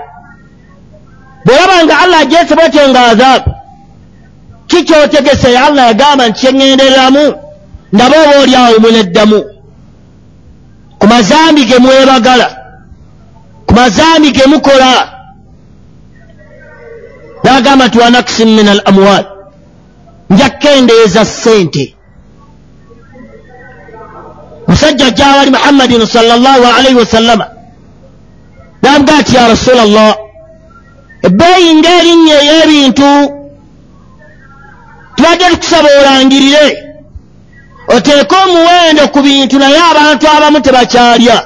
[1.45, 3.51] Bwolaba nga allah agyesebwetyo nga azaabu
[4.67, 7.25] kikyotegese allah yagamba nti kyeŋŋendereramu
[7.93, 9.41] ndaba oba oli awo muneddamu
[10.99, 12.62] ku mazambi ge mwebagala
[13.73, 15.13] ku mazambi ge mukola
[17.45, 19.25] nagamba nti wanakisin min al amwal
[20.31, 21.95] njakendeeza ssente.
[24.69, 27.47] Musajja jawali muhammadin salllahu alaihi wasallama
[28.83, 30.17] namuga nti ya rasula llah
[31.23, 33.11] ebbeeyi ngaerinnya ey'ebintu
[35.17, 36.67] tubadde tukusaba olangirire.
[37.89, 41.37] Oteeke omuwendo ku bintu naye abantu abamu tebakyalya.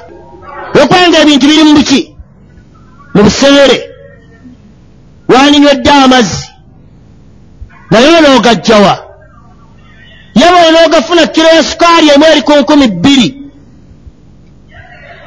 [0.75, 2.16] Okubanga ebintu biri mu buki
[3.17, 3.89] mu buseere
[5.27, 6.47] waninywedde amazzi.
[7.91, 8.93] Naye onoogajjawa
[10.35, 13.41] yaba onoogafuna kiro ya sukaali emu eri ku nkumi bbiri.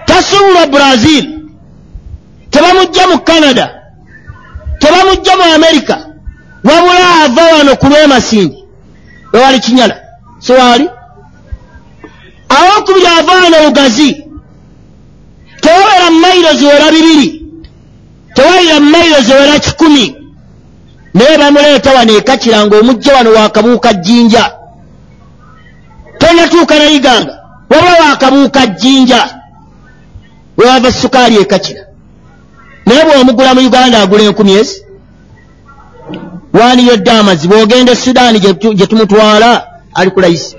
[0.04, 1.24] Tasuubulwa brazil.
[2.50, 3.82] Tebamujja mu canada.
[4.78, 6.06] Tebamujja mu amerika
[6.64, 8.64] wabula ava wano ku lwemasindi
[9.34, 9.96] ewali kinyala.
[10.38, 10.90] Siwaali
[12.48, 14.24] awokubiri ava wano lugazi
[15.60, 17.39] tewabeera mu mayiro ziwera bibiri
[18.40, 20.16] tewayira mu mayiro ziwera kikumi.
[21.14, 24.52] Naye bamuleeta wano ekakira ng'omujja wano wakabuuka jjinja.
[26.18, 27.38] Tonatuuka nayiganga
[27.70, 29.28] wabula wakabuuka jjinja.
[30.56, 31.80] Wewava sukaali ekakira
[32.86, 34.84] naye bw'omugula mu uganda agula enkumi ezi
[36.52, 40.56] waniyodde amazzi bw'ogenda e sudaani gye tumutwala ali ku layisi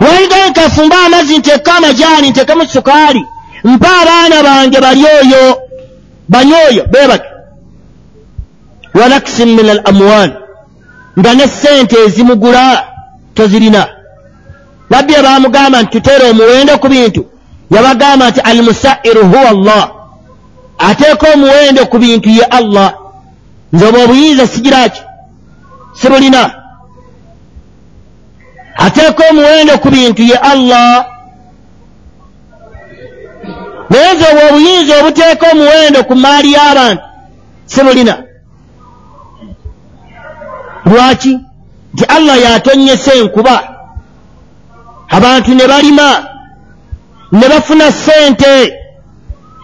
[0.00, 3.22] wanyigayo kafumba amazzi nteeka amajaani nteekemu sukaali
[3.64, 5.58] mpa abaana bange bali oyo
[6.28, 7.28] banyooyo beebake.
[8.94, 10.32] Wanakisin min al amwal.
[11.18, 12.84] Nga ne sente ezimugula
[13.34, 13.86] tozirina.
[14.90, 17.26] Nabbi ebamugamba nti tuteera omuwendo ku bintu.
[17.70, 19.90] Yabagamba nti al musairu huwa allah.
[20.78, 22.94] Ateeka omuwendo ku bintu ye allah.
[23.72, 25.02] Nze obwo obuyinza sigiraki?
[25.92, 26.42] Sibulina.
[28.76, 31.15] Ateeka omuwendo ku bintu ye allah
[33.90, 37.02] naye nze obwo obuyinza obuteeka omuwendo ku maali y'abantu
[37.66, 38.14] sibulina
[40.86, 41.38] lwaki?
[41.94, 43.56] Nti allah yatonyesa enkuba.
[45.08, 46.08] Abantu ne balima
[47.32, 48.74] ne bafuna ssente.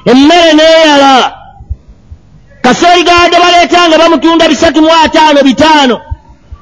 [0.05, 1.33] Emmere neeyala
[2.63, 5.97] kasooli gaade baleeta nga bamutunda bisatu mu ataano bitaano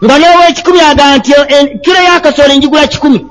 [0.04, 1.32] nga n'ow'ekikumi agaa nti
[1.82, 3.26] kiro y'akasooli njigula kikumi.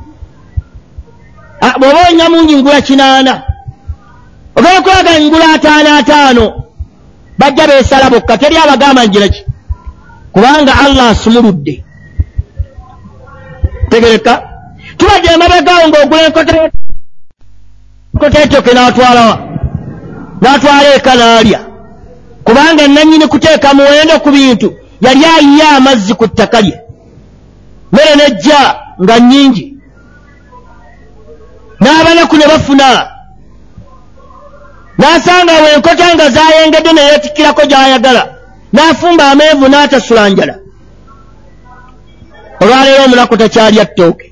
[1.79, 3.33] Bw'oba onya mungi ngula kinaana
[4.59, 6.45] obaekulaga ngula ataano ataano
[7.39, 9.45] bajja beesala bokka teri abagamba njiraki
[10.33, 11.83] kubanga allah asumuludde.
[13.89, 14.43] Tegereka.
[14.97, 16.21] Tubadde emabegaawo ng'ogula
[18.13, 19.35] enkoteetoke n'atwalawa
[20.41, 21.59] n'atwala eka n'alya.
[22.43, 24.67] Kubanga nannyini kuteeka muwendo ku bintu
[25.01, 26.75] yali ayiye amazzi ku ttaka lye.
[27.91, 28.59] Mere nejja
[29.01, 29.65] nga nnyingi.
[31.81, 32.87] N'abanaku ne bafuna
[34.99, 38.23] n'asanga awo enkota nga zayengedde ne yeetikkirako gy'ayagala
[38.73, 40.55] n'afumba amenvu n'atasula njala.
[42.61, 44.27] Olwaleero omunaku takyalya ttooke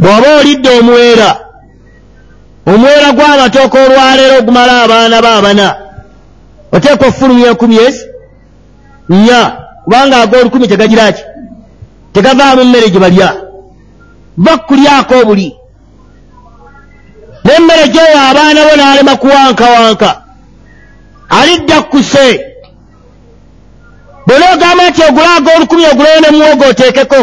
[0.00, 1.30] bw'oba olidde omuweera
[2.72, 5.66] omuweera gw'amatooka olwaleero ogumala abaana be abana
[6.74, 8.04] oteeka ofulumya enkumi ezi
[9.10, 9.40] nnya
[9.84, 11.22] kubanga ag'olukumi tegagira ki
[12.12, 13.28] tegavaamu mmere gye balya.
[14.36, 15.48] Bakkulyako obuli
[17.46, 20.10] n'emmere gyeyo abaana bo n'alema kuwankawanka.
[21.38, 22.26] Alidda kkuse
[24.26, 27.20] bwe noogamba nti ogula ag'olukumi oguleyo ne muwogo oteekeko.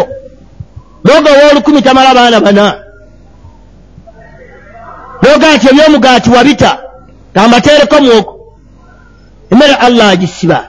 [1.04, 2.66] Muwogo ow'olukumi tamala baana bana.
[5.22, 6.72] Noogamba nti ebyomugaati wabita
[7.36, 8.34] gambateereko muwogo
[9.52, 10.60] emmere allah agisiba.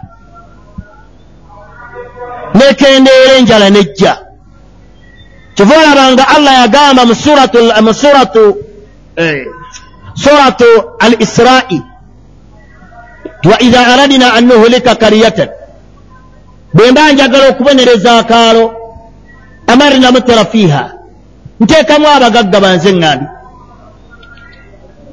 [2.54, 4.18] Nekendeera enjala nejja.
[5.54, 8.56] Kiva olabanga allah yagamba mu suratu
[10.14, 11.82] suratu al israi
[13.44, 15.48] wa idha aradina an nuhlika kariyatan
[16.74, 18.64] bwe mba njagala okubonereza akaalo
[19.66, 20.90] amarina mutera fiiha.
[21.60, 23.26] Nteekamu abagagga banze ŋŋambi.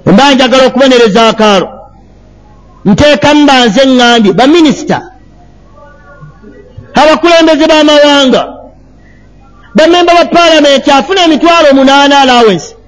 [0.04, 1.68] Bwe mba njagala okubonereza akaalo
[2.86, 4.98] nteekamu banze ŋŋambye baminisita
[7.02, 8.44] abakulembeze b'amawanga.
[9.76, 12.81] Bamemba ba paalamenti afuna emitwalo munaana alawensi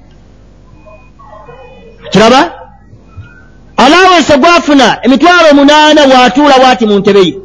[2.13, 2.51] kiraba?
[3.77, 7.37] Alawensi gwafuna emitwalo munaana waatuula bwati mu ntebe ye.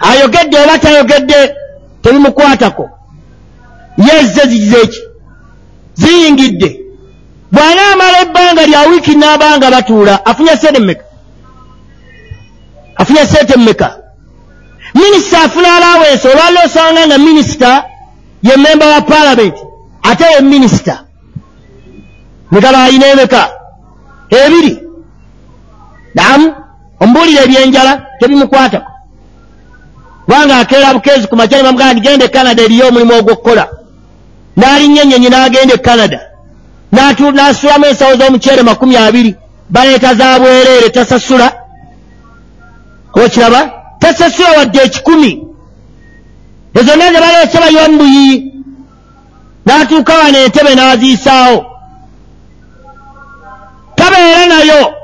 [0.00, 1.54] Ayogedde oba tayogedde
[2.02, 2.90] tebimukwatako.
[4.06, 5.00] Yezze zigize eki
[5.94, 6.80] ziyingidde.
[7.52, 11.04] Bw'anaamala ebbanga lya wiiki n'abanga batuula afunye sente mmeka?
[12.96, 13.96] Afunye sente mmeka?
[14.94, 17.84] Minisita afuna alawensi olwaliro osanga nga minisita
[18.42, 19.62] ye memba wa paalamenti
[20.02, 21.04] ate ye minisita.
[22.50, 23.57] Migaba ayina emeka
[24.30, 24.82] ebiri.
[26.14, 26.54] Namu
[27.00, 28.90] omubuulire ebyenjala tebimukwatako
[30.24, 33.64] kubanga akeera bukeezi ku makyali bamugamba nti genda e canada eriyo omulimu ogw'okukola.
[34.56, 36.20] N'alinnya ennyonyi n'agenda e canada.
[36.92, 39.36] N'asulamu ensawo z'omuceere makumi abiri
[39.70, 41.48] baleeta za bwereere tasasula.
[43.14, 43.60] Okiraba
[43.98, 45.30] tasasula wadde ekikumi.
[46.74, 48.52] Ezo naze baleese bayombuyi
[49.66, 51.77] n'atuuka wano entebe n'aziisaawo
[54.10, 54.94] tabeera nayo.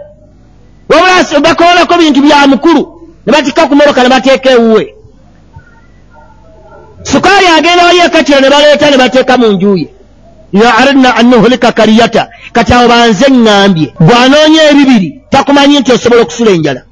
[0.88, 2.82] Wabula bakoolako bintu bya mukulu
[3.26, 4.94] ne batikka ku moroka ne bateeka ewuwe.
[7.02, 9.88] Sukaali agenda wali ekatira ne baleeta ne bateeka mu njuye
[10.52, 16.50] ya aradna an nuhlika kariyata kati awo banze ŋŋambye bw'anoonya ebibiri takumanyi nti osobola okusula
[16.50, 16.82] enjala.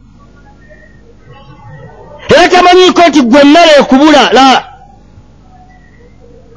[2.29, 4.65] Era tamanyiiko nti gwe emmere ekubula la.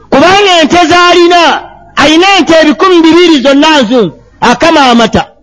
[0.10, 1.41] Kubanga ente z'alina
[1.95, 5.35] alina ente ebikumi bibiri zonna nzungu akama amata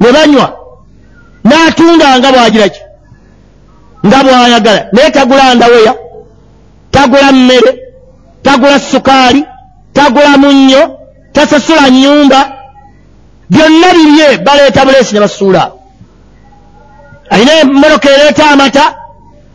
[0.00, 0.46] ne banywa.
[1.44, 2.80] N'atunda nga bw'agira ki?
[4.06, 4.82] Nga bw'ayagala.
[4.92, 5.94] Naye tagula ndaweya
[6.90, 7.70] tagula mmere
[8.42, 9.44] tagula sukaali
[9.92, 10.82] tagula munnyo
[11.32, 12.40] tasasula nnyumba.
[13.50, 15.72] Byonna bibye baleeta buleesi ne basuula.
[17.30, 18.98] Alina emmoroka ereeta amata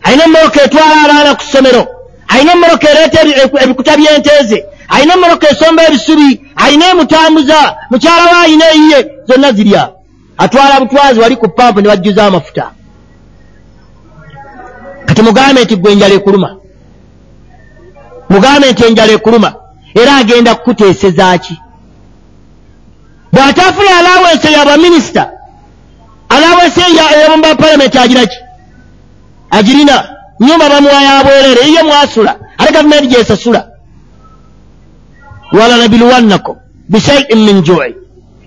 [0.03, 1.87] alina emmoroka etwala abaana ku ssomero
[2.27, 3.19] alina emmoroka ereeta
[3.63, 9.83] ebikuta by'enteze alina emmoroka esomba ebisubi alina emutambuza mukyala we alina eyiye zonna zirya
[10.37, 12.71] atwala butwazi wali ku pampu ne bajjuza amafuta.
[15.05, 16.55] Kati mugambe nti gwe enjala ekuluma.
[18.29, 19.53] Mugambe nti enjala ekuluma.
[19.95, 21.57] Era agenda kukuteesezaki
[23.33, 25.31] bw'ataafuna alawensi yabaminisita
[26.29, 28.37] alawensi eyabomba palamenti agiraki
[29.49, 30.09] agirina
[30.39, 32.35] nyumba bamuwa yabwerere iye mwasula.
[32.57, 33.67] Ate gavumenti gyesasula.
[35.51, 36.55] Walanabiluwannakum
[36.89, 37.95] bishaiin min jui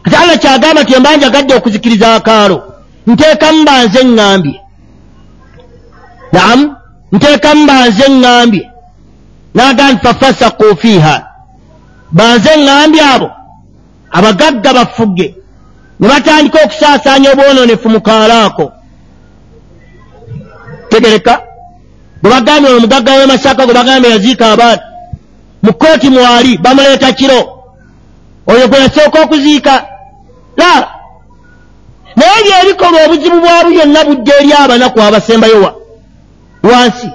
[0.07, 2.63] kati allah kyagamba ti embanjagadde okuzikiriza akaalo.
[3.07, 4.61] Nteekamu banze ŋŋambye.
[6.33, 6.75] Naamu
[7.13, 8.71] nteekamu banze ŋŋambye.
[9.55, 11.27] Naga nti fafasaku fiiha.
[12.13, 13.31] Banze ŋŋambye abo
[14.11, 15.35] abagagga bafugge
[16.01, 18.73] ne batandika okusaasaanya obwononefu mu kaalaako
[20.89, 21.43] tegereka.
[22.23, 24.83] Bwe bagambye omugagga w'emasaka gwe bagambye yaziika abaana
[25.63, 27.41] mu kooti mwali bamuleeta kiro.
[28.47, 29.96] Oyo gwe yasooka okuziika
[30.57, 30.89] la
[32.17, 35.75] naye byebikolwa obuzibu bwabu byonna budde eri abanaku abasembayo wa
[36.63, 37.09] wansi.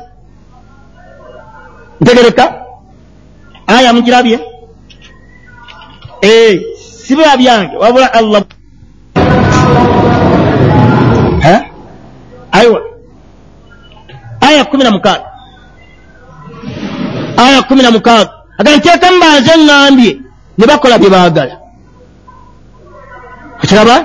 [2.02, 2.46] Ntegereka.
[3.68, 4.40] Aya mugirabye
[6.24, 6.60] ee
[7.06, 8.44] sibiba byange wabula allah.
[12.52, 12.82] Aiwa
[14.42, 15.26] aya kumi na mukaaga.
[17.38, 18.32] Aya kumi na mukaaga.
[18.58, 20.12] Aga nteeka mubanze ŋŋambye
[20.58, 21.61] ne bakola bye baagala
[23.64, 23.96] okiraba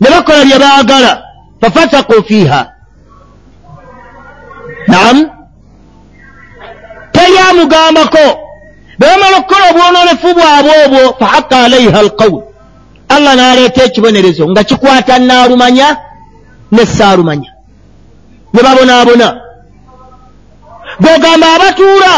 [0.00, 1.22] ne bakola bye baagala.
[1.60, 2.72] Fafasaku fiiha.
[4.88, 5.30] Naamu
[7.12, 8.26] teri amugambako
[8.98, 12.42] be bamala okukola obwononefu bwabwe obwo fahaka alaiha alqawul
[13.08, 15.96] allah n'aleeta ekibonerezo nga kikwata naalumanya
[16.72, 17.50] nessaalumanya
[18.52, 19.28] ne babonaabona.
[21.00, 22.14] Gwogamba abatuula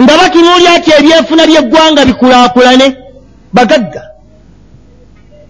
[0.00, 2.86] nga batunuulya ti ebyenfuna by'eggwanga bikulaakulane
[3.52, 4.09] bagagga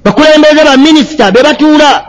[0.05, 2.05] bakulembeze baminisita be batuula.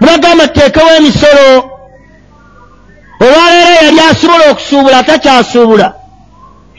[0.00, 1.70] Mubagamba tuteekewo emisolo
[3.20, 5.94] olwaleero yali asobola okusuubula takyasuubula.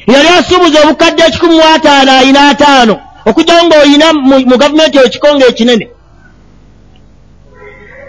[0.07, 2.95] Yali asuubuza obukadde ekikumi mu ataano ayina ataano
[3.26, 4.07] okujjawo ng'oyina
[4.49, 5.86] mu gavumenti ekikonga ekinene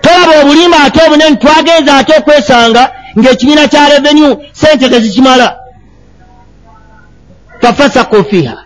[0.03, 2.82] tolaba obulimba ate obunene twagenza ate okwesanga
[3.18, 5.57] ng'ekibiina kya revenu sente tezikimala
[7.61, 8.59] fafasaku fiiha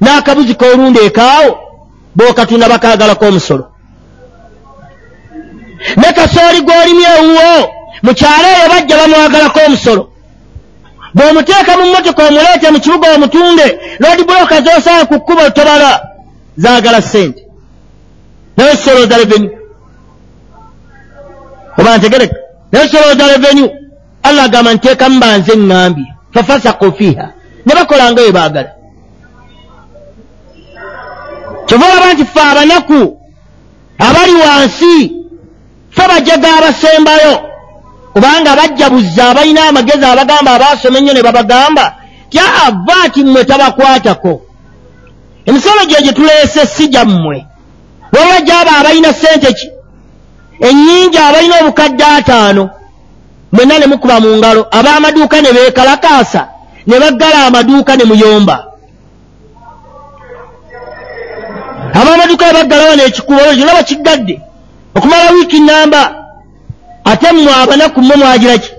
[0.00, 1.63] n'akabuzi k'olunda ekaawo
[2.16, 3.64] bookatunda bakaagalako omusolo.
[5.96, 7.70] Ne kasooli gw'olimye ewuwo
[8.02, 10.02] mu kyalo eyo bajja bamwagalako omusolo.
[11.14, 13.66] Bw'omuteeka mu mmotoka omuleete mu kibuga omutunde
[14.00, 15.90] loodi buloka z'osanga ku kkubo tobala
[16.56, 17.40] zaagala ssente.
[18.56, 19.48] Naye solooza revenu
[21.78, 22.36] oba ntegereka?
[22.72, 23.64] Naye solooza revenu
[24.22, 27.26] allah agamba nteekamu banze ŋŋambye fafasaku fiiha.
[27.66, 28.70] Ne bakola nga bwe baagala
[31.66, 33.00] kyova olaba nti ffe abanaku
[33.98, 35.12] abali wansi
[35.90, 37.32] ffe bajaga abasembayo
[38.12, 41.94] kubanga bajjabuza abalina amagezi abagamba abaasoma ennyo ne babagamba
[42.30, 44.42] tyava ti mmwe tabakwatako.
[45.46, 47.46] Emisolo gye gye tuleese si gyammwe.
[48.12, 49.70] Wabula gyaba abalina ssente ki?
[50.60, 52.70] Ennyingi abalina obukadde ataano.
[53.52, 54.66] Mwenna ne mukuba mu ngalo.
[54.70, 56.48] Ab'amaduuka ne beekalakaasa
[56.86, 58.64] ne baggala amaduuka ne muyomba
[61.98, 64.34] ab'amaduuka ne baggalawo n'ekikubo olwo gyonna bakiggadde
[64.96, 66.02] okumala wiiki namba
[67.04, 68.70] ate mmwe abanaku mmwe mwagira ki?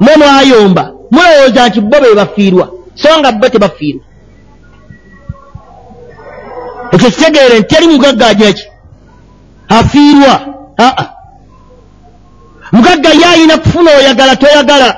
[0.00, 4.04] Mmwe mwayomba mulowooza nti bo be bafiirwa so nga bo tebafiirwa.
[6.92, 8.64] Ekyo kitegeere nti teri mugagga agira ki?
[9.68, 10.34] Afiirwa
[10.78, 11.04] aa.
[12.72, 14.88] Mugagga ye ayina kufuna oyagala toyagala.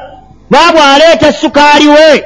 [0.51, 2.25] Baabwe aleeta sukaali we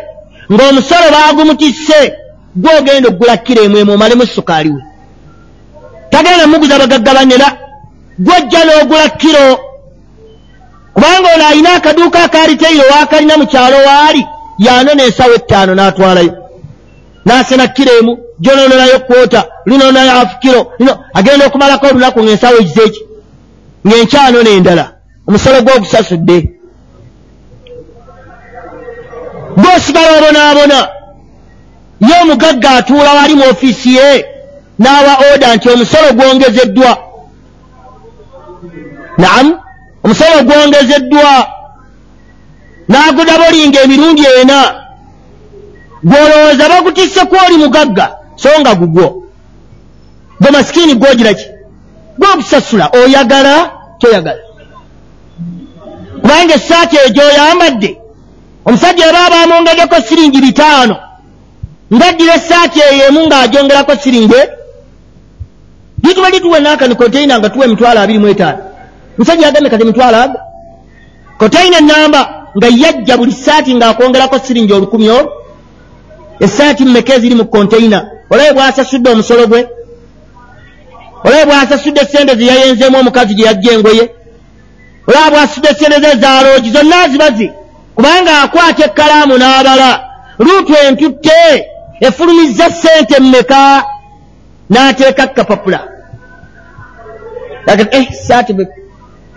[0.53, 2.25] ng'omusolo baagumutisse
[2.57, 4.82] gwogenda oggula kiro emu emu omalemu sukaali we.
[6.11, 7.48] Tagenda muguza bagagga bannera
[8.18, 9.44] gwojja n'ogula kiro
[10.94, 14.26] kubanga ono alina akaduuka akaaliteiro waakalina mu kyalo waali
[14.59, 16.34] yanona ensawo ettaano n'atwalayo.
[17.26, 23.00] N'asena kiro emu gyonoonayo kwota lunoonayo afu kiro lino agenda okumalako olunaku ng'ensawo ekizeeki
[23.86, 24.84] ng'enkyanoona endala
[25.28, 26.36] omusolo gw'ogusasudde
[29.61, 30.78] gw'osigala obonaabona
[32.01, 34.26] ye omugagga atuula wali mu ofiisi ye
[34.78, 36.99] n'awa oda nti omusolo gwongezeddwa.
[39.18, 39.59] Naamu
[40.05, 41.47] omusolo gwongezeddwa.
[42.88, 44.59] N'agudaba olinga emirundi ena.
[46.05, 49.22] Gw'olowooza bagutisse ku oli mugagga so nga gugwo.
[50.40, 51.47] Gwe masikiini gwogira ki?
[52.18, 54.42] Gwogusasula oyagala toyagala.
[56.20, 57.90] Kubanga essaati eyo gy'oyambadde
[58.66, 61.05] omusajja eba abamwongeddeko siringi bitaano
[61.95, 64.43] ngaddira essaati eyo emu ng'agyongerako siringi
[66.03, 68.59] lituba lituwa naakani konteina nga tuwa emitwalo abiri mu etaano.
[69.18, 70.41] Musajja yagambye kati emitwalo aga
[71.39, 72.20] kotaina enamba
[72.57, 75.32] nga yajja buli saati ng'akwongerako siringi olukumi olwo
[76.41, 77.99] esaati mmeka eziri mu kontaina
[78.30, 79.68] olabe bw'asasudde omusolo gwe?
[81.24, 84.05] Olabe bw'asasudde sente zeyayenzeemu omukazi gye yajja engoye?
[85.09, 87.51] Olabe bw'asasudde sente ze ezaaloogi zonna zibazi
[87.95, 89.91] kubanga akwata ekkalaamu n'abala.
[90.39, 93.84] Luutu entutte efulumizza sente mmeka?
[94.70, 95.80] N'ateeka kapapula.
[97.66, 98.53] Eh, saati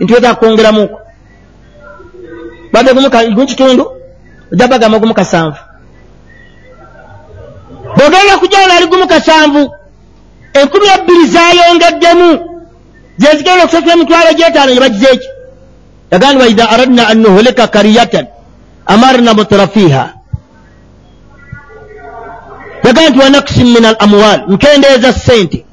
[0.00, 1.00] ntweta kwongeramuko
[2.72, 3.86] badde gumu kitundu
[4.52, 5.58] ojja bagamba gumu kasanvu.
[7.96, 9.74] Bwogenda kujana ali gumu kasanvu.
[10.52, 12.28] Enkumi ebbiri zayongeddemu
[13.18, 15.28] zezigenda okusasula emitwalo gyetaano yebagizeeki
[16.10, 18.26] yagandibwa idha aradna an nuhlika kariyatan
[18.86, 20.19] amarna mutrafiha
[22.84, 25.64] yagamba nti wanakusin min al amwal nkendeeza sente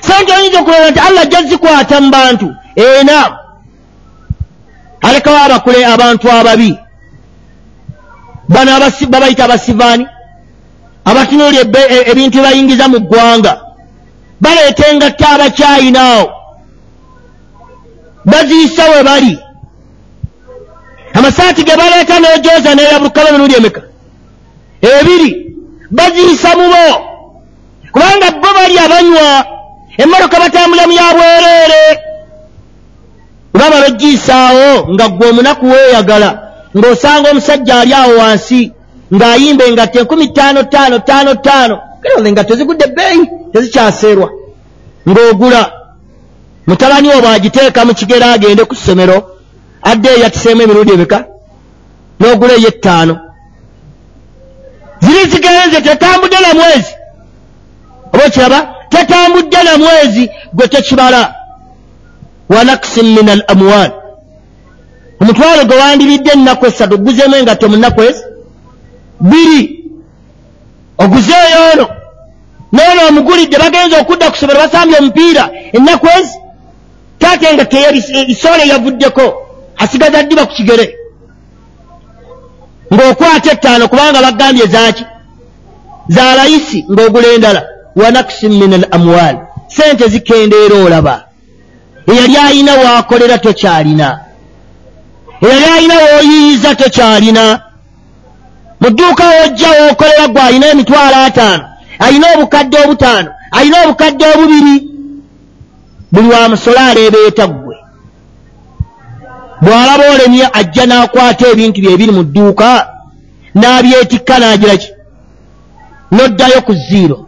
[0.00, 2.54] sente oyinza okulaba nti allah jazikwata mu bantu.
[2.76, 3.38] Ena
[5.00, 6.78] alekawo abakule abantu ababi.
[8.48, 8.70] Bano
[9.08, 10.06] babayita abasivaani.
[11.04, 13.60] Abatunuulya e- ebintu bayingiza mu ggwanga.
[14.40, 16.32] Baleeta engatta abakyayinaawo
[18.24, 19.38] baziisa we bali.
[21.14, 23.82] Amasaati ge baleeta n'ejooza neerabuluka bamiruuli emeka?
[24.82, 25.49] Ebiri
[25.90, 26.86] baziisa mu bo
[27.92, 29.28] kubanga bo bali abanywa
[30.02, 31.82] emmotoka batambula mu ya bwereere
[33.54, 36.28] olaba begiisaawo nga ggwe omunaku weeyagala
[36.76, 38.60] ng'osanga omusajja ali awo wansi
[39.14, 41.76] ng'ayimba engatto enkumi ttaano ttaano ttaano ttaano.
[42.02, 43.22] Kale engatto zigudde ebbeeyi
[43.52, 44.28] tezikyaseerwa.
[45.08, 45.62] Ng'ogula
[46.66, 49.16] mutabani wo bw'agiteeka mu kigero agende ku ssomero
[49.82, 51.18] adde eyatiseemu emirundi emeka
[52.20, 53.14] n'ogula ey'ettaano
[55.00, 56.94] ziri zigenze tetambudde na mwezi.
[58.12, 61.34] Oba okiraba tetambudde na mwezi gwe tekibala.
[62.48, 63.90] Wanaksin min al amwal.
[65.20, 68.22] Omutwalo gwe wandiridde ennaku esatu oguzeemu engatto mu nnaku ezi?
[69.20, 69.84] Biri.
[70.98, 71.88] Oguzeeyo ono.
[72.72, 75.50] Noono omugulidde bagenza okudda ku somero basambye omupiira.
[75.72, 76.38] Ennaku ezi?
[77.18, 77.66] Taate nga
[78.26, 79.22] isoole yavuddeko
[79.76, 80.99] asigaza ddiba ku kigere
[82.94, 85.04] ng'okwata ettaano kubanga bagambye zaki
[86.08, 87.62] za layisi ng'ogula endala.
[87.96, 89.36] Wanaksin min al amwal
[89.68, 91.24] sente zikendeera olaba.
[92.12, 94.20] Eyali ayina waakolera tokyalina.
[95.42, 97.60] Eyali ayina wooyiyiza tokyalina.
[98.80, 101.64] Mu dduuka wojja wookolera gwe ayina emitwalo ataano
[101.98, 104.76] ayina obukadde obutaano ayina obukadde obubiri.
[106.12, 107.69] Buli wa musole aleebeeta ggwe
[109.62, 112.68] bw'alaba olemye ajja n'akwata ebintu bye ebiri mu dduuka
[113.54, 114.88] n'abyetikka n'agira ki?
[116.14, 117.18] N'oddayo ku ziiro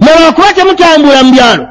[0.00, 1.64] mulwakuba temutambula mu byalo.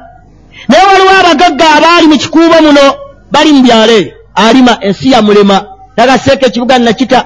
[0.67, 2.83] Naye waliwo abagagga abaali mu kikuubo muno
[3.31, 5.57] bali mu byalo eyo alima ensi ya mulema.
[5.97, 7.19] Nagaseeka ekibuga nakita.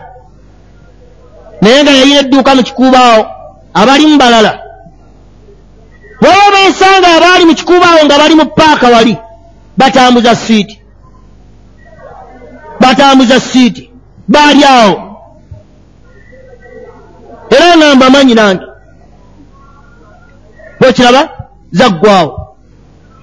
[1.61, 3.25] Naye nga yayina edduuka mu kikuubo awo
[3.73, 4.51] abalimu balala.
[6.21, 9.17] Waliwo bensanga abaali mu kikuubo awo nga bali mu paaka wali
[9.77, 10.81] batambuza siiti
[12.87, 13.91] batambuza siiti
[14.27, 14.95] baali awo
[17.49, 18.65] era nga mbamanyi nange.
[20.79, 21.29] Bwekiraba
[21.71, 22.55] zaggwawo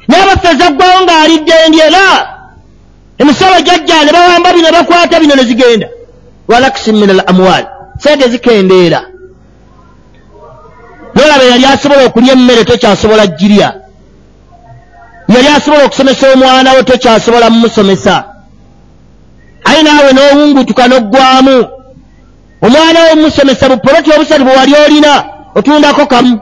[0.08, 2.04] naye abaffe zaggwawo ng'alidde endyera
[3.18, 5.88] emisolo jajja ne bawamba bino bakwata bino ne zigenda.
[6.48, 7.64] Walakisi min al amwal
[7.98, 9.00] sente zikendeera.
[11.14, 13.74] Nolaba yali asobola okulya emmere tokyasobola girya
[15.28, 18.33] yali asobola okusomesa omwana we tokyasobola mumusomesa
[19.74, 21.56] aye naawe n'owungutuka n'oggwamu
[22.62, 26.40] omwana we mumusomesa bupoloti obusatu bwe wali olina otundako kamu.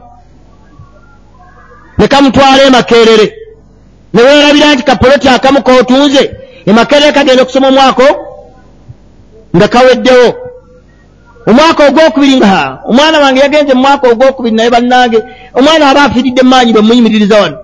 [1.99, 3.27] Ne kamutwala emakerere.
[4.15, 6.31] Ne weerabira nti kapoloti akamu kootunze
[6.67, 8.07] emakerere kagenda okusoma omwaka
[9.57, 10.35] nga kaweddewo.
[11.47, 15.19] Omwaka ogwokubiri nga omwana wange yagenze mumwaka ogwokubiri naye bannange
[15.55, 17.59] omwana aba afiiridde mumaanyi bwe muyimiriririza wano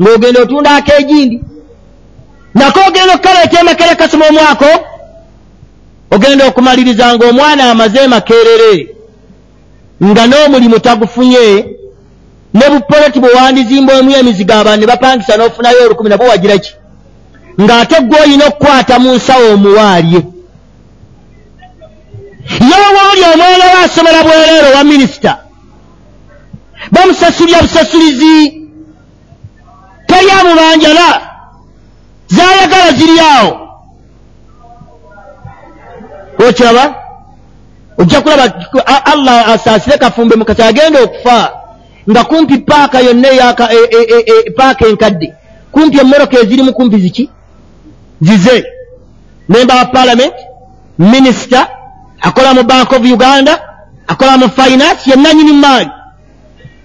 [0.00, 1.40] ng'ogenda otunda akeegindi
[2.54, 4.66] nako ogenda okukaleeta emakere kasoma omwaka
[6.14, 8.72] ogenda okumaliriza ng'omwana amaze emakerere
[10.04, 11.46] nga n'omulimu tagufunye
[12.54, 16.72] ne bupoloti bwe wandizimbaemu emizigo abantu ne bapangisa n'ofunayo olukumi nabwe wagira ki?
[17.62, 20.20] Ng'ate gwe olina okukwata mu nsawo omuwaalye.
[22.70, 25.32] Yewooli omwana we asomera bwereero wa minisita
[26.92, 28.36] bamusasulya busasulizi
[30.06, 31.08] teri amubanjala
[32.26, 33.63] zayagala ziri awo
[36.48, 36.94] okiraba
[37.98, 38.54] ojja kulaba
[39.04, 41.64] allah asaasire kafumbe mukasa agenda okufa
[42.10, 45.34] nga kumpi paaka yonna eyaka e, e, e, paaka enkadde
[45.72, 47.30] kumpi emmoroka ezirimu kumpi ziki?
[48.20, 48.64] Zize.
[49.48, 50.34] Memba wa parliament
[50.98, 51.68] minisita
[52.20, 53.60] akola mu bank of uganda
[54.06, 55.90] akola mu finance yennanyini maanyi.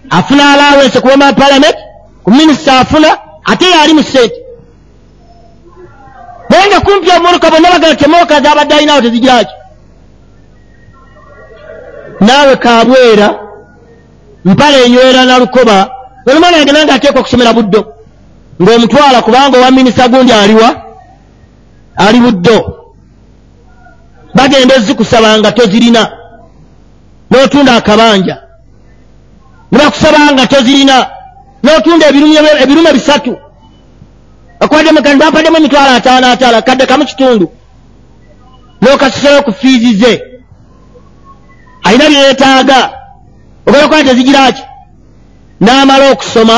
[0.09, 1.77] Afuna alawense ku memba wa parliament
[2.23, 3.07] ku minisita afuna
[3.45, 4.38] ate yaali mu sente
[6.49, 9.53] naye nga kumpi omuluka bonna bagana temoka zabadde alinawo tezigiraki
[12.19, 13.27] naawe kabwera
[14.45, 15.77] mpala enywera nalukoba
[16.27, 17.81] olumwana yagenda nga ateekwa okusomera buddo.
[18.61, 20.69] Ng'omutwala kubanga owa minisita gundi aliwa
[21.95, 22.57] ali buddo.
[24.35, 26.03] Bagenda ezikusaba nga tozirina.
[27.31, 28.35] N'otunda akabanja.
[29.71, 30.97] Ne bakusaba nga tozirina.
[31.63, 32.07] N'otunda
[32.63, 33.33] ebirume bisatu
[34.59, 37.51] okwaddemukanibampaddemu emitwalo ataano ataano kadde kamu kitundu.
[38.81, 40.13] N'okasusayo ku fiizi ze.
[41.83, 42.79] Alina byeyeetaaga
[43.67, 44.63] obeera kuba tezigiraki
[45.61, 46.57] n'amala okusoma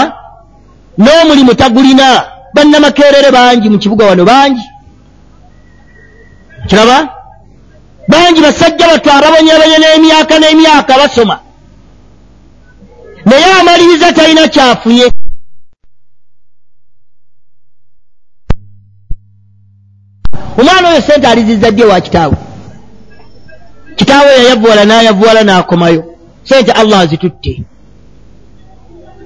[0.97, 2.23] n'omulimu tagulina.
[2.53, 4.65] Bannamakerere bangi mu kibuga wano bangi.
[6.67, 7.09] Kiraba?
[8.07, 11.39] Bangi basajja bato ababonyebonye n'emyaka n'emyaka basoma.
[13.25, 15.05] Naye amaliriza talina kyafunye
[20.59, 22.35] omwana oyo sente alizizza ddi ewa kitaawe?
[23.95, 26.03] Kitaawe yayavuwala n'ayavuwala n'akomayo.
[26.43, 27.63] Sente allah azitutte.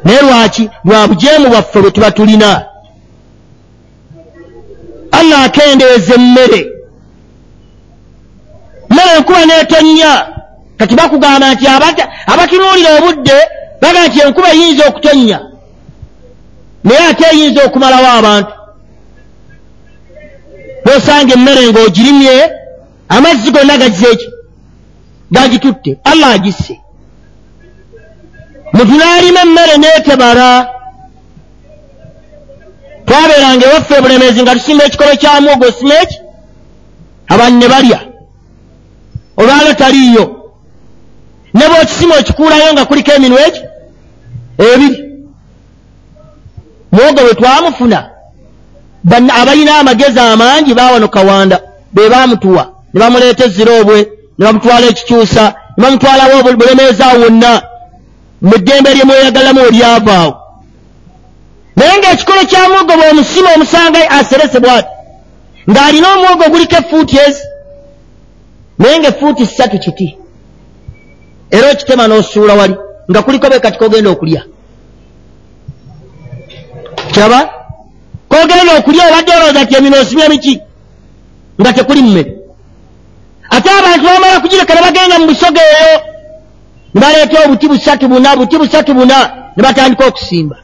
[0.04, 0.70] Naye lwaki?
[0.86, 2.66] Lwa bujeemu bwaffe bwe tuba tulina.
[5.12, 6.72] Allah akendeeza emmere.
[8.90, 10.28] Mmere enkuba n'etonnya.
[10.78, 11.68] Kati bakugamba nti
[12.28, 13.38] abatunuulira obudde
[13.82, 15.40] baga nti enkuba eyinza okutonnya.
[16.84, 18.65] Naye ate eyinza okumalawo abantu
[20.86, 22.52] bosanga emmere ng'ogirimye
[23.10, 24.28] amazzi gonna gagizeeki
[25.32, 25.98] gagitutte.
[26.04, 26.80] Allah agisse.
[28.74, 30.70] Muntu n'alima emmere n'etebala
[33.06, 36.18] twabeeranga ewaffe ebulemezi nga tusimba ekikolo kya mwogo osima eki
[37.34, 38.00] abantu ne balya.
[39.38, 40.26] Olwalo taliiyo.
[41.54, 43.62] Ne bwokisima okikuulayo nga kuliko eminwa eki
[44.58, 44.98] ebiri.
[46.92, 48.15] Mwogo bwe twamufuna
[49.12, 51.62] abalina amagezi amangi bawano kawanda
[51.94, 54.00] be bamutuwa ne bamuleeta eziroobwe
[54.38, 57.62] ne bamutwala ekikyusa ne bamutwalawo bulemeezaawo wonna
[58.42, 60.34] mu ddembe lye mweyagalamu olyavaawo
[61.76, 64.96] naye ng'ekikolo kya mwogo bw'omusima omusanga aserese bw'ati
[65.70, 67.44] ng'alina omwogo guliko efuuti ezi?
[68.80, 70.18] Naye ng'efuuti ssatu kiti.
[71.52, 72.76] Era okitema n'osuula wali
[73.10, 74.42] nga kuliko be kati kogenda okulya.
[77.12, 77.40] Kiraba
[78.36, 80.62] kogenda okulya obadde olowooza ti emino osimya miki
[81.62, 82.32] nga tekuli mmere
[83.50, 86.00] ate abantu bamala kugireka ne bagenda mu busoga eyo
[86.94, 89.18] ne baleeta obuti busatu buna buti busatu buna
[89.56, 90.58] ne batandika okusimba.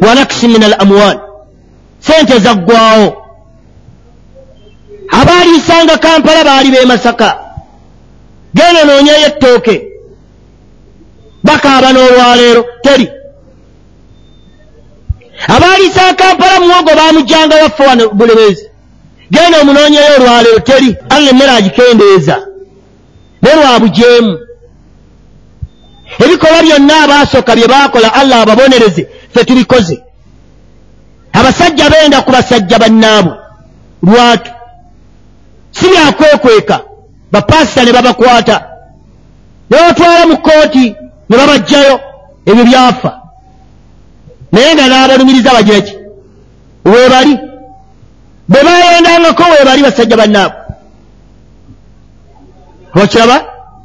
[0.00, 1.20] Wanakisi min al amwal.
[2.00, 3.08] Sente zaggwawo
[5.18, 7.28] abaaliisanga kampala baali bemasaka
[8.54, 9.76] genda noonyeyo ettooke.
[11.44, 13.19] Bakaaba n'olwaleero teri
[15.48, 18.70] abaaliisanga kampala muwogo baamujjanga waffe wano bulemeezi
[19.30, 22.46] genda omunoonyeyo olwaleero teri alla emmere agikendeeza.
[23.42, 24.38] Ne lwabujeemu
[26.18, 30.02] ebikolwa byonna abaasooka bye baakola allah ababonereze ffe tubikoze.
[31.32, 33.32] Abasajja benda ku basajja bannaabo
[34.02, 34.50] lwatu
[35.70, 36.80] si byakwekweka
[37.32, 38.64] bapaasita ne babakwata.
[39.70, 40.94] Ne batwala mu kooti
[41.28, 42.00] ne babajjayo
[42.46, 43.19] ebyo byafa
[44.52, 45.94] naye nga n'abalumiriza bagira ki?
[46.84, 47.34] Weebali?
[48.48, 50.54] Bwe bayendangako weebali basajja bannaabo
[53.02, 53.36] okiraba?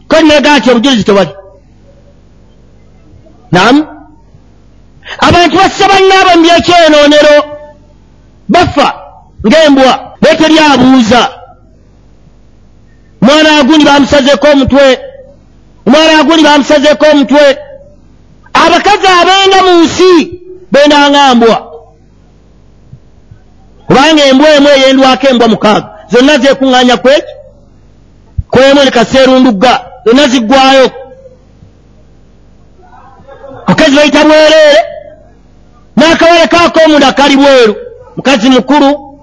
[0.08, 1.34] Ko negaa nti obujulizi tewali
[3.52, 3.82] namu
[5.28, 7.36] abantu basse bannaabo mu byekyenoonero
[8.50, 8.88] bafa
[9.48, 9.92] ng'embwa
[10.22, 11.22] naye teri abuuza
[13.22, 15.00] omwana agundi bamusazeeko omutwe.
[15.88, 17.46] Omwana agundi bamusazeeko omutwe.
[18.54, 20.12] Abakazi abenda mu nsi
[20.76, 21.58] bendanga mbwa
[23.88, 27.34] kubanga embwa emu eyendwako embwa mukaaga zonna zekuŋŋanya kweki
[28.52, 29.74] kwemu ne kaseerundugga
[30.06, 30.88] zonna ziggwayo
[33.68, 34.82] mukazi bayita bwereere
[35.98, 37.76] n'akawale kaako omunda kali bweru.
[38.16, 39.20] Mukazi mukulu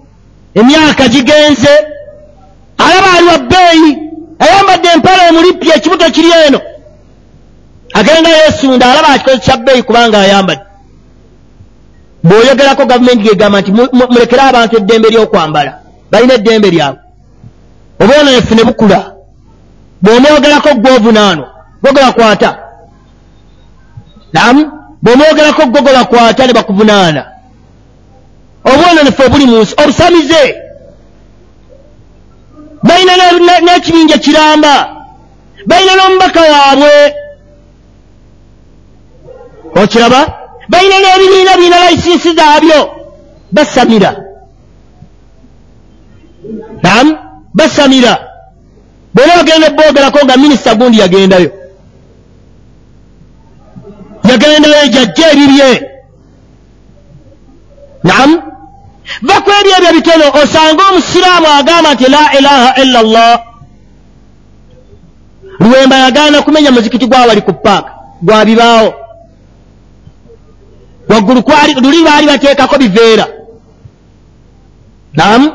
[0.55, 1.75] emyaka gigenze.
[2.79, 3.99] Alaba ali wa bbeeyi
[4.39, 6.61] ayambadde empala omulipya ekibuto kiri eno.
[7.95, 10.72] Agenda yeesunda alaba akikozi kya bbeeyi kubanga ayambadde
[12.25, 13.71] bw'oyogerako gavumenti gegamba nti
[14.11, 15.73] mulekere abantu eddembe ly'okwambala
[16.11, 17.01] balina eddembe lyabwe.
[18.01, 19.15] Oba ono yefune bukula.
[20.03, 21.45] Bw'omwogerako gwovunaano
[21.83, 22.59] gogobakwata
[24.33, 24.63] namu
[25.03, 27.23] bw'omwogerako gogobakwata ne bakuvunaana.
[28.65, 30.43] Obwononefu obuli mu nsi obusamize.
[32.83, 33.13] Balina
[33.65, 34.75] n'ekibinja kiramba
[35.67, 37.15] balina n'omubaka waabwe.
[39.83, 40.42] Okiraba
[40.73, 42.81] balina n'ebibiina birina layisinsi zaabyo
[43.53, 44.11] basamira
[46.83, 47.07] nam
[47.55, 48.13] basamira
[49.15, 51.51] bwena bagenda eboogerako nga minisita gundi yagendayo
[54.29, 55.71] yagendayo jajja ebibye
[58.09, 58.31] nam
[59.29, 63.39] vaku ebyo bitono osanga omusiraamu agamba nti la ilaha illa llah
[65.61, 67.91] lwemba yagaana kumenya muzikiti gwawali ku paaka
[68.23, 69.02] gwabibaawo
[71.13, 71.43] waggulu
[71.83, 73.27] luli baali bateekako biveera.
[75.15, 75.51] Nam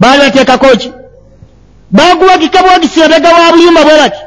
[0.00, 0.92] baali bateekako ki?
[1.90, 4.20] Baguwagika buwagisi abega wa buyumba bwe bati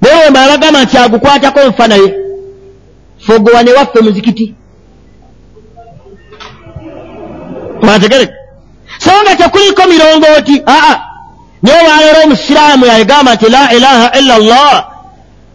[0.00, 2.14] naye wemba abagamba nti agukwatako nfa naye.
[3.18, 4.54] Fogowa ne waffe muzikiti.
[7.82, 8.34] Mwategereka
[8.98, 10.62] so nga tekuliko mirongooti.
[10.66, 11.00] Aa
[11.62, 14.95] naye waleero omusiraamu yagamba nti la ilaha illa llah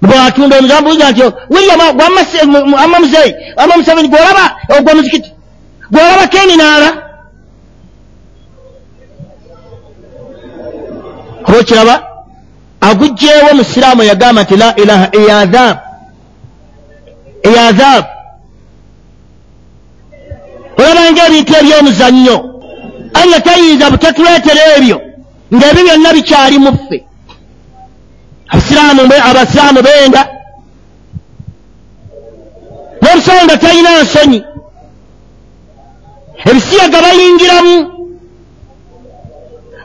[0.02, 1.82] bwatunda omuzambuuza nti william
[2.84, 4.45] ama muzeyi ama museveni gwolaba
[4.78, 5.32] ogwo muzikiti
[5.91, 6.89] gwolaba keninaala
[11.45, 11.95] kuba okiraba
[12.82, 15.78] agugjeewo musiraamu yagamba nti la ilaha eyadhab
[17.43, 18.04] eyadhab
[20.78, 22.38] olabanga ebintu ebyomuzannyo
[23.20, 24.97] allah tayinza butatuleetera ebyo
[25.56, 26.97] ng'ebyo byonna bikyali mu ffe
[28.52, 30.22] abasiraamu benda
[33.02, 34.43] n'obusonga talina nsonyi.
[36.49, 37.76] Ebisiyaga bayingiramu.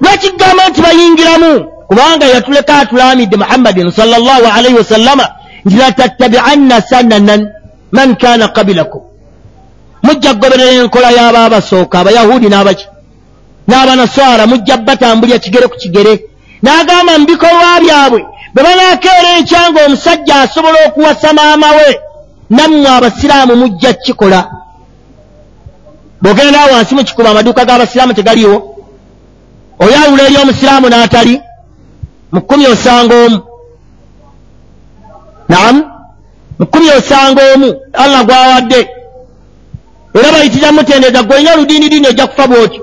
[0.01, 1.53] Lwakigamba nti bayingiramu?
[1.89, 5.27] Kubanga yatuleka atulaamidde muhammadin salllah alaihi wasallama
[5.65, 7.53] nti latattabianna sananan
[7.93, 9.03] man kana qabilakum
[10.03, 12.87] mujja kugoberera enkola y'aba abasooka abayahudi n'abaki.
[13.69, 16.15] N'abanaswara mujja batambulya kigere ku kigere.
[16.63, 18.21] N'agamba mu bikolwa byabwe
[18.57, 22.01] bwe banaakeera enkyanga omusajja asobola okuwasa maama we
[22.51, 24.51] nammwe abasiraamu mujja kukikola.
[26.23, 28.57] Bw'ogenda wansi mu kikuba amaduuka g'abasiraamu tegaliwo.
[29.79, 31.35] Oyawula eri omusiraamu n'atali
[32.33, 33.39] mu kkumi osanga omu.
[35.49, 35.83] Naamu
[36.59, 38.81] mu kkumi osanga omu allah gwawadde.
[40.15, 42.83] Era bayitira mutendeeza gweolina oludiini diini ojja kufa bwotyo.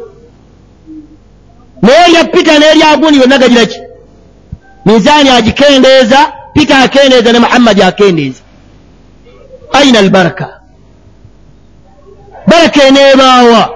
[1.82, 3.83] Naye erya pita n'eryagundi yonna gagira ki
[4.86, 8.42] minzaani agikendeeza pita akendeeza ne muhammadi akendeeza.
[9.74, 10.60] Aina albaraka.
[12.48, 13.70] Baraka eneebaawa.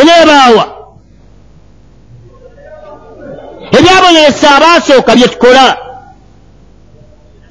[0.00, 0.68] Eneebaawa.
[3.78, 5.76] Ebyabonesa abaasooka bye tukola.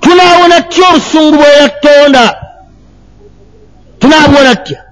[0.02, 2.36] Tunaawona tya obusungu bweyatonda
[4.00, 4.84] tunaabuwona ttya?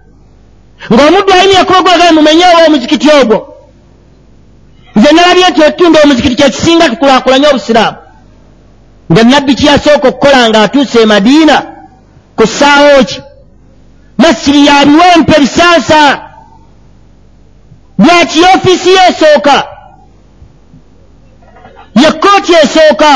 [0.94, 3.51] Ng'omuddu alimi yakubagwagale mumenyeewo omuzikiti ogwo
[4.96, 7.98] nze nalabye nti otunda omuzikiti kyekisinga tukulaakulanye obusiraamu.
[9.12, 11.58] Nga nabbi kiyasooka okukola ng'atuuse e madiina
[12.38, 13.22] ku ssaawo ki?
[14.18, 16.02] Masiri yabiwempe bisansa
[17.98, 19.58] byaki ofiisi ye esooka?
[22.02, 23.12] Yekooti esooka?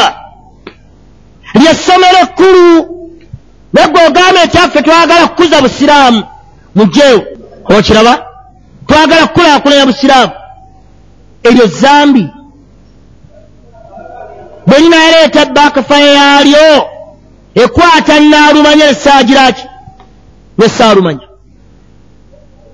[1.53, 2.65] Lyessomero ekkulu?
[3.73, 6.23] Nagwe ogamba ekyaffe twagala kukuza busiraamu.
[6.75, 7.21] Mujjeewo.
[7.65, 8.13] Okiraba?
[8.87, 10.44] Twagala kukulaakulanya busiraamu
[11.47, 12.25] eryo zambi.
[14.67, 16.87] Bwe linaleeta baakafaye yaalyo
[17.63, 19.65] ekwata naalumanya nesaagiraki
[20.57, 21.27] nesaalumanya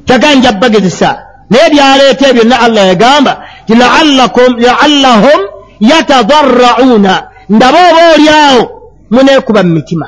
[0.06, 1.10] taganya bagezesa
[1.50, 3.34] naye byaleeta ebyo na allah yagamba
[3.68, 5.42] ti laallahum
[5.80, 7.14] yatadarrauna
[7.50, 8.64] ndaba oba oli awo
[9.12, 10.08] muneekuba mu mitima.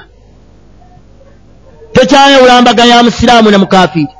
[1.93, 4.13] Tokyayawula mbaga ya musiraamu ne mukafiiri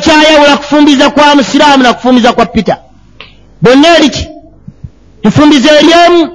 [0.00, 2.76] tokyayawula kufumbiza kwa musiraamu na kufumbiza kwa pita
[3.62, 4.28] bonna eriki
[5.22, 6.28] enfumbiza eryemu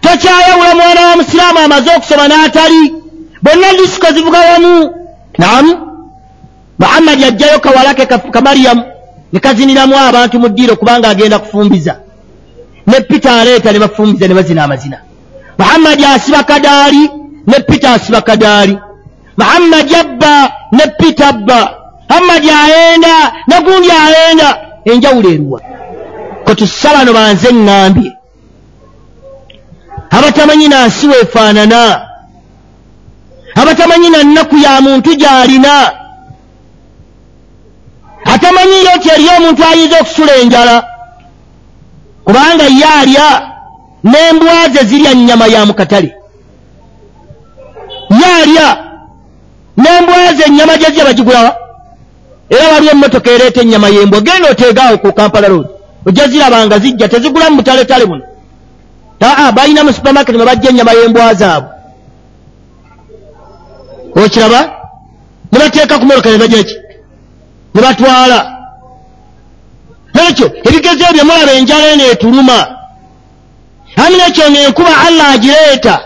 [0.00, 2.94] tokyayawula mwana wa musiraamu amaze okusoma n'atali.
[3.42, 4.94] Bonna disiko zivuga wamu.
[5.38, 5.78] Naamu
[6.78, 8.82] muhammadi ajjayo kawalake kamariyamu
[9.32, 11.96] ne kaziniramu abantu mu ddiiro kubanga agenda kufumbiza.
[12.86, 14.98] Ne pita aleeta ne bafumbiza ne bazina amazina.
[15.58, 17.10] Muhammadi asiba kadaali
[17.46, 18.78] ne pita asiba kadaali.
[19.36, 21.77] Muhammadi abba ne pita abba
[22.08, 24.48] muhammadi ayenda negundi ayenda
[24.84, 25.60] enjawulo eruwa.
[26.44, 28.12] Kotusabano banze ŋŋambye
[30.10, 32.08] abatamanyi nansi weefaanana.
[33.54, 35.92] Abatamanyi na nnaku ya muntu gy'alina.
[38.24, 40.76] Atamanyiyo nti eriyo omuntu ayinza okusula enjala.
[42.24, 43.28] Kubanga ye alya
[44.04, 46.10] n'embwa ze zirya nnyama ya mu katale.
[48.20, 48.68] Ye alya
[49.76, 51.67] n'embwazi ennyama gyezya bagigulawa
[52.50, 55.68] era waliwo emmotoka ereeta ennyama y'embwa genda oteegaawo ku kampala road
[56.06, 58.24] ojja zirabanga zijja tezigula mu butaletale buno.
[59.22, 61.70] Aa balina mu supermarket mwe bajja ennyama y'embwa zaabwe.
[64.14, 64.60] Okiraba?
[65.52, 66.76] Ne bateeka ku motoka ne bajaki
[67.74, 68.38] ne batwala.
[70.28, 72.58] Ekyo ebigezo ebyo mulaba enjala eno etuluma.
[73.96, 76.00] Ami nekyo ngaenkuba allah agireeta.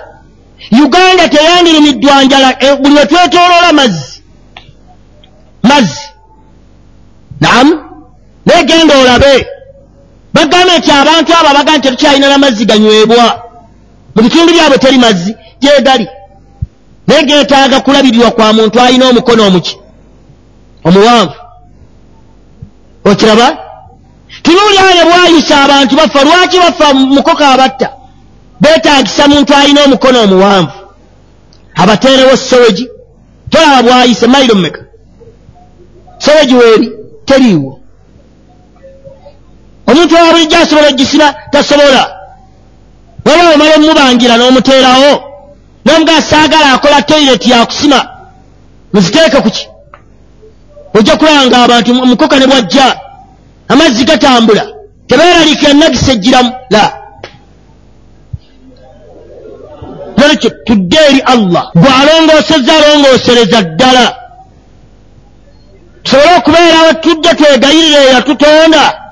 [0.84, 4.22] Uganda teyandirumiddwa njala e, buli we twetoloola mazzi.
[5.62, 6.11] Mazzi
[7.43, 7.74] naamu
[8.47, 9.47] naye genda olabe.
[10.34, 13.24] Bagamba nti abantu abo abaga nti tetukyalina namazzi ganywebwa
[14.14, 16.07] mu bitundu byabwe teri mazzi gyegali.
[17.07, 19.78] Naye geetaaga kulabirirwa kwa muntu alina omukono omuki?
[20.84, 21.34] Omuwanvu.
[23.05, 23.49] Okiraba?
[24.43, 27.88] Tunuulyaye bwayisa abantu bafa lwaki bafa mukoka abatta?
[28.61, 30.72] Beetagisa muntu alina omukono omuwanvu.
[31.74, 32.88] Abateerewo sowegi?
[33.51, 34.80] Tolaba bwayise mairo mumeka
[36.18, 36.93] sowegi weeri
[37.24, 37.82] teriiwo
[39.86, 42.02] omuntu wa bulijjo asobola ogisiba tasobola.
[43.24, 45.12] Waba omala omubangira n'omuteerawo
[45.84, 47.98] nomuga saagala akola toyireti yakusima
[48.92, 49.68] muziteeke kuki
[50.94, 52.86] ojja kulaba nga abantu mukoka ne bwajja
[53.68, 54.64] amazzi gatambula
[55.08, 56.84] tebeeraliikira nagisa ejjiramu la.
[60.16, 61.64] Nolekyo tudde eri allah.
[61.74, 64.21] Gw'alongoosezza alongoosereza ddala
[66.03, 69.03] tusobole okubeerawo tujja twegayirira eyatutonda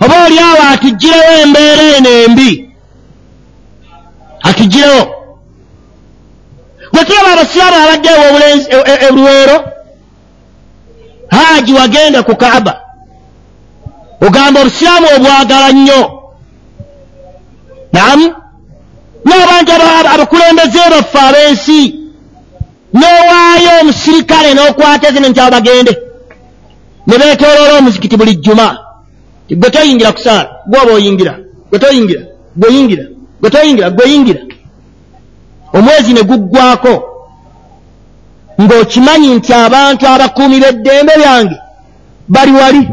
[0.00, 2.50] oba oli awo atuggirewo embeera eno embi?
[4.42, 5.02] Atuggirewo
[6.92, 8.24] bwe tulaba abasiraamu abaddeewo
[9.08, 12.80] eluweero e, e, haaji wagenda ku kaaba.
[14.20, 16.02] Ogamba obusiraamu obwagala nnyo.
[17.92, 18.34] Naamu
[19.24, 19.72] n'abantu
[20.14, 21.80] abakulembeze baffe ab'ensi.
[22.94, 26.09] N'owaayo omusirikale n'okwata zino nti abo bagende
[27.06, 28.78] ne beetooloola omuzikiti buli jjuma.
[29.50, 31.38] Gwe toyingira kusaala gwoba oyingira
[31.70, 32.22] gwe toyingira
[32.56, 33.04] gweoyingira
[33.40, 34.40] gwe toyingira gweyingira
[35.72, 36.94] omwezi ne guggwako
[38.60, 41.56] ng'okimanyi nti abantu abakuumi b'eddembe byange
[42.28, 42.88] bali wali.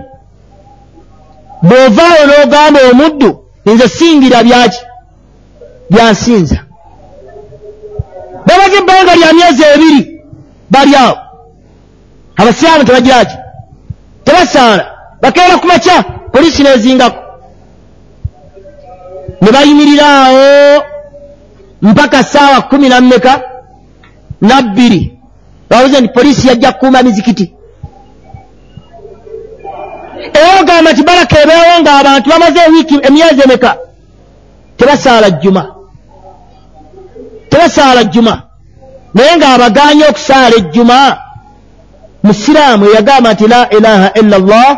[1.68, 3.30] Bw'ovaayo n'ogamba omuddu
[3.66, 4.82] nze singira byaki?
[5.90, 6.60] Byansinza
[8.48, 10.02] babaga ebbanga lya myezi ebiri
[10.70, 11.18] bali awo.
[12.38, 13.36] Abasiraamu tebagiraki
[14.28, 14.86] tebasaala
[15.22, 16.04] bakeera ku makya.
[16.32, 17.20] Poliisi nezingako.
[19.42, 20.84] Ne bayimirira awo
[21.82, 23.42] mpaka saawa kumi nammeka
[24.42, 25.20] nabbiri.
[25.70, 27.54] Babuze nti poliisi yajja kukuuma mizikiti.
[30.34, 33.78] Era ogamba nti baraka ebeewo ng'abantu bamaze ewiiki emyezi emeka?
[34.78, 35.64] Tebasaala jjuma.
[37.50, 38.44] Tebasaala jjuma.
[39.14, 41.27] Naye ng'abaganye okusaala ejjuma
[42.28, 44.72] musiraamu eyagamba nti la ilaha illa llah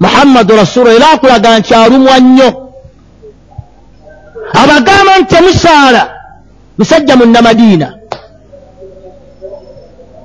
[0.00, 2.50] muhammadu rasulu era akulaga nti alumwa nnyo.
[4.62, 6.02] Abagamba nti temusaala
[6.78, 7.88] musajja munnamadiina.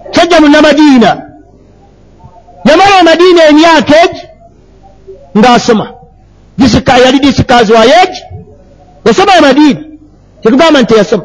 [0.07, 1.09] Musajja munnamadiina.
[2.67, 4.21] Yamala emadiina emyaka egi
[5.37, 5.87] ng'asoma.
[7.05, 8.21] Yali disikazi wayeegi
[9.05, 9.81] yasoma emadiina
[10.41, 11.23] tetugamba nti teyasoma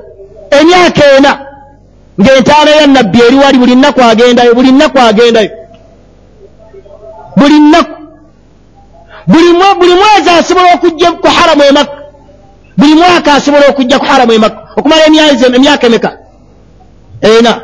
[0.50, 1.47] emyaka ena
[2.20, 5.50] ng'entaana ya nabbi eri wali buli nnaku agendayo buli nnaku agendayo.
[7.36, 7.94] Buli nnaku.
[9.26, 11.98] Buli mwezi asobola okujja ku haramu emakka
[12.78, 16.10] buli mwaka asobola okujja ku haramu emakka okumala emyaka emeka?
[17.22, 17.60] Ena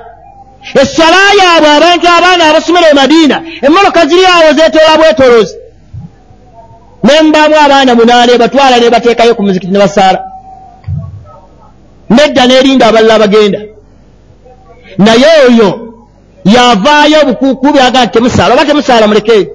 [0.81, 5.57] essala yaabwe abantu abaana abasomera e madiina emmoloka ziri awo zeetoola bwetoloozi.
[7.05, 10.21] Nembamu abaana munaana ebatwala nebateekayo ku muzikiti ne basaala.
[12.11, 13.59] Nedda n'erinda abalala bagenda
[14.99, 15.69] naye oyo
[16.45, 19.47] yavaayo obukuuku byaga nti temusaala oba temusaala mulekeyo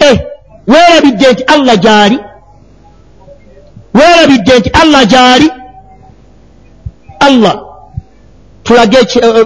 [0.00, 0.18] eh,
[0.66, 2.18] weerabidde nti allah gyali.
[3.94, 5.48] Weerabidde nti allah gyali.
[7.20, 7.54] Allah
[8.64, 8.98] tulage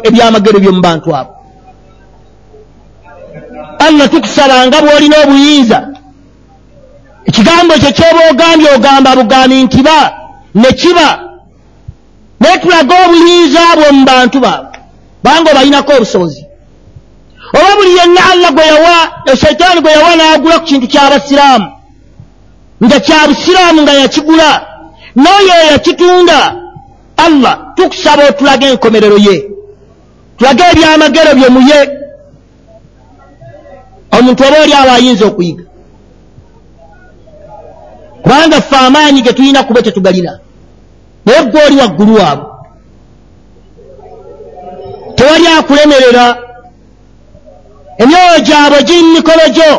[0.09, 1.33] ebyamagero byomu bantu abo.
[3.87, 5.79] Allah tukusaba nga bw'olina obuyinza.
[7.29, 9.99] Ekigambo ekyo kyoba ogambye ogamba bugambi nti ba
[10.55, 11.09] ne kiba
[12.43, 14.79] naye tulaga obuyinza bwo mu bantu baabwe
[15.25, 16.43] banga obalinako obusobozi.
[17.57, 18.97] Oba buli yenna allah gwe yawa
[19.33, 21.69] eshaitaani gwe yawa n'agula ku kintu ky'abasiraamu
[22.85, 24.51] nga kya busiraamu nga yakigula
[25.23, 26.39] n'oyo eyakitunda
[27.17, 29.37] allah tukusaba otulaga enkomerero ye.
[30.37, 31.81] Tulage ebyamagero bye muye
[34.17, 35.65] omuntu oba oli abo ayinza okuyiga.
[38.23, 40.42] Kubanga ffe amaanyi ge tulina kuba tetugalina
[41.25, 42.53] naye gwe oli waggulu waabo
[45.17, 46.27] tewali akulemerera.
[47.99, 49.73] Emyoyo gyabwe giri mu mikolo gyo.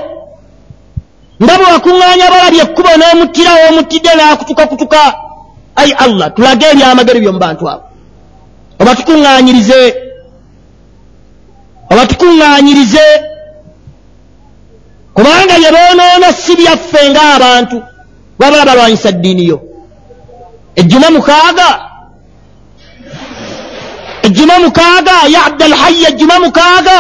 [1.44, 5.02] Nga bwe wakuŋŋaanya balabye ekkubo n'omuttirawo omuttidde n'akutukakutuka
[5.80, 7.84] ayi allah tulage ebyamagero byo mu bantu abo.
[8.80, 9.82] Oba tukuŋŋaanyirize.
[11.92, 13.08] Oba tukuŋŋaanyirize.
[15.16, 17.78] Kubanga bye boonoona si byaffe ng'abantu
[18.40, 19.73] babala balwanyisa ddiini yo
[20.76, 21.70] ejjuma mukaaga
[24.24, 26.98] ejjuma mukaaga ya abdalhayi ejjuma mukaaga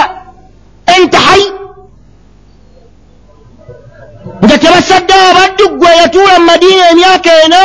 [0.95, 1.47] entahayi
[4.43, 7.61] nga tebasaddewo baddu ggwe yatuula mu madiina emyaka ena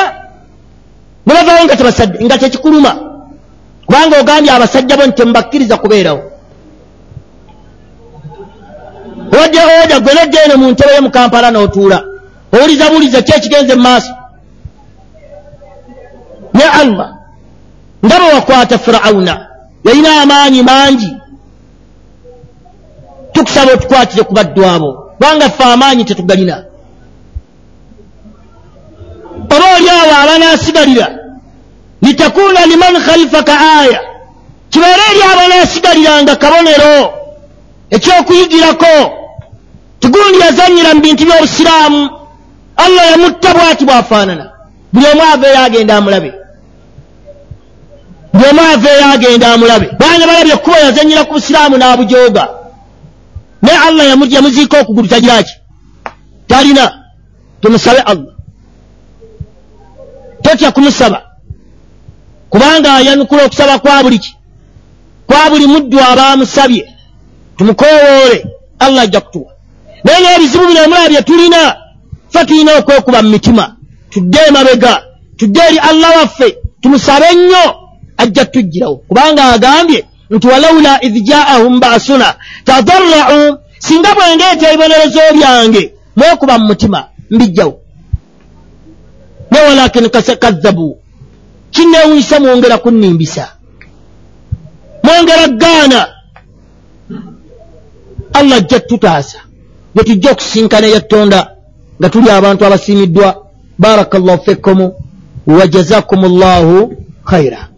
[1.26, 2.92] ne bavawo nga tebasadde nga tekikuluma
[3.86, 6.22] kubanga ogambye abasajja bo nti temubakkiriza kubeerawo
[9.32, 11.98] wadde oda gwe nedda eno mu ntebe ye mu kampala n'otuula
[12.52, 14.12] owuliza buuliza ki ekigenze mu maaso
[16.59, 17.09] ne allah
[18.06, 19.46] nga bwe wakwata firawuna
[19.84, 21.16] yalina amaanyi mangi.
[23.32, 26.64] Tukusaba otukwatire ku baddu abo kubanga ffe amaanyi tetugalina.
[29.44, 31.09] Oba oli awo abanaasigalira
[32.02, 34.00] litakuuna liman khalifaka aya.
[34.70, 37.12] Kibeere eri abanaasigaliranga kabonero
[37.90, 38.94] ekyokuyigirako.
[40.00, 42.11] Tigundi yazanyira mu bintu by'obusiraamu.
[42.76, 44.50] Allah yamutta bwati bwafaanana.
[44.92, 46.38] Buli omu aveeyo agenda amulabe
[48.32, 49.86] buli omu aveeyo agenda amulabe.
[49.98, 52.48] Banya balabye ekkuba yazanyira ku busiraamu n'abujooga.
[53.62, 55.52] Naye allah yamuziika okugulu tagiraki
[56.46, 57.04] talina.
[57.60, 58.34] Tumusabe allah.
[60.42, 61.22] Totya kumusaba.
[62.50, 64.36] Kubanga ayanukula okusaba kwa buli ki?
[65.26, 66.94] Kwa buli muddu abaamusabye
[67.56, 68.46] tumukowoole
[68.78, 69.52] allah ajja kutuwa.
[70.04, 71.76] Naye n'ebizibu bino omulaba bye tulina
[72.28, 73.76] fe tulina okwekuba mu mitima.
[74.10, 75.02] Tudde emabega.
[75.36, 76.58] Tudde eri allah waffe.
[76.80, 77.88] Tumusabe nnyo
[78.18, 78.96] ajja tujjirawo.
[78.96, 87.04] Kubanga agambye nti walaula idh jaahum baasuna tadarrau singa bwendeeta ebibonerezo byange mwekuba mu mutima
[87.30, 87.80] mbijjawo.
[89.50, 90.08] Ne walakin
[90.42, 90.98] kazzabu
[91.70, 93.52] kinneewunyisa mwongera kunnimbisa.
[95.02, 96.08] Mwongera gaana
[98.32, 99.38] allah ajja tutaasa.
[99.94, 101.50] Bwe tujja okusinkana eyattonda
[102.00, 103.44] nga tuli abantu abasiimiddwa.
[103.78, 104.94] Baraka llahu fekkomu
[105.46, 107.68] wa jazakum llahu khaira